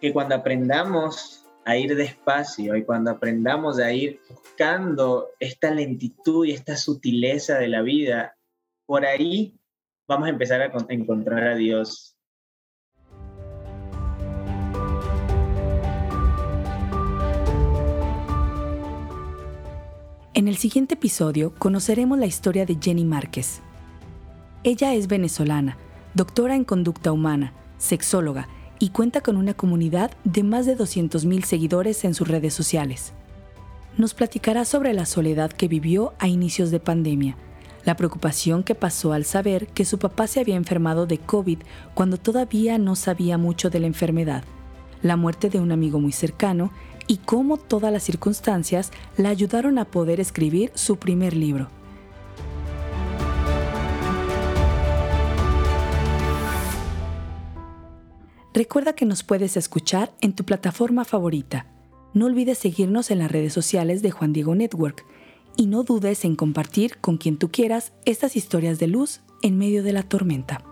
que 0.00 0.12
cuando 0.12 0.34
aprendamos 0.34 1.44
a 1.64 1.76
ir 1.76 1.94
despacio 1.96 2.76
y 2.76 2.84
cuando 2.84 3.10
aprendamos 3.10 3.78
a 3.78 3.92
ir 3.92 4.20
buscando 4.28 5.28
esta 5.38 5.70
lentitud 5.70 6.46
y 6.46 6.52
esta 6.52 6.76
sutileza 6.76 7.58
de 7.58 7.68
la 7.68 7.82
vida, 7.82 8.36
por 8.86 9.04
ahí 9.04 9.58
vamos 10.06 10.28
a 10.28 10.30
empezar 10.30 10.62
a 10.62 10.72
encontrar 10.88 11.46
a 11.48 11.56
Dios. 11.56 12.14
En 20.32 20.46
el 20.46 20.56
siguiente 20.56 20.94
episodio 20.94 21.52
conoceremos 21.58 22.16
la 22.16 22.26
historia 22.26 22.64
de 22.64 22.78
Jenny 22.80 23.04
Márquez. 23.04 23.60
Ella 24.64 24.92
es 24.94 25.06
venezolana, 25.06 25.76
doctora 26.14 26.56
en 26.56 26.64
conducta 26.64 27.12
humana, 27.12 27.52
sexóloga 27.78 28.48
y 28.80 28.90
cuenta 28.90 29.20
con 29.20 29.36
una 29.36 29.54
comunidad 29.54 30.10
de 30.24 30.42
más 30.42 30.66
de 30.66 30.76
200.000 30.76 31.44
seguidores 31.44 32.04
en 32.04 32.14
sus 32.14 32.26
redes 32.26 32.54
sociales. 32.54 33.12
Nos 33.96 34.14
platicará 34.14 34.64
sobre 34.64 34.94
la 34.94 35.06
soledad 35.06 35.52
que 35.52 35.68
vivió 35.68 36.12
a 36.18 36.26
inicios 36.26 36.72
de 36.72 36.80
pandemia, 36.80 37.36
la 37.84 37.96
preocupación 37.96 38.64
que 38.64 38.74
pasó 38.74 39.12
al 39.12 39.24
saber 39.24 39.68
que 39.68 39.84
su 39.84 39.98
papá 39.98 40.26
se 40.26 40.40
había 40.40 40.56
enfermado 40.56 41.06
de 41.06 41.18
COVID 41.18 41.58
cuando 41.94 42.16
todavía 42.16 42.78
no 42.78 42.96
sabía 42.96 43.38
mucho 43.38 43.70
de 43.70 43.78
la 43.78 43.86
enfermedad, 43.86 44.42
la 45.02 45.16
muerte 45.16 45.50
de 45.50 45.60
un 45.60 45.70
amigo 45.70 46.00
muy 46.00 46.12
cercano 46.12 46.72
y 47.06 47.18
cómo 47.18 47.58
todas 47.58 47.92
las 47.92 48.02
circunstancias 48.02 48.90
la 49.16 49.28
ayudaron 49.28 49.78
a 49.78 49.84
poder 49.84 50.18
escribir 50.18 50.72
su 50.74 50.96
primer 50.96 51.34
libro. 51.34 51.77
Recuerda 58.58 58.92
que 58.92 59.06
nos 59.06 59.22
puedes 59.22 59.56
escuchar 59.56 60.12
en 60.20 60.32
tu 60.32 60.42
plataforma 60.42 61.04
favorita. 61.04 61.66
No 62.12 62.26
olvides 62.26 62.58
seguirnos 62.58 63.12
en 63.12 63.20
las 63.20 63.30
redes 63.30 63.52
sociales 63.52 64.02
de 64.02 64.10
Juan 64.10 64.32
Diego 64.32 64.56
Network 64.56 65.06
y 65.56 65.66
no 65.66 65.84
dudes 65.84 66.24
en 66.24 66.34
compartir 66.34 66.96
con 66.98 67.18
quien 67.18 67.38
tú 67.38 67.52
quieras 67.52 67.92
estas 68.04 68.34
historias 68.34 68.80
de 68.80 68.88
luz 68.88 69.20
en 69.42 69.58
medio 69.58 69.84
de 69.84 69.92
la 69.92 70.02
tormenta. 70.02 70.67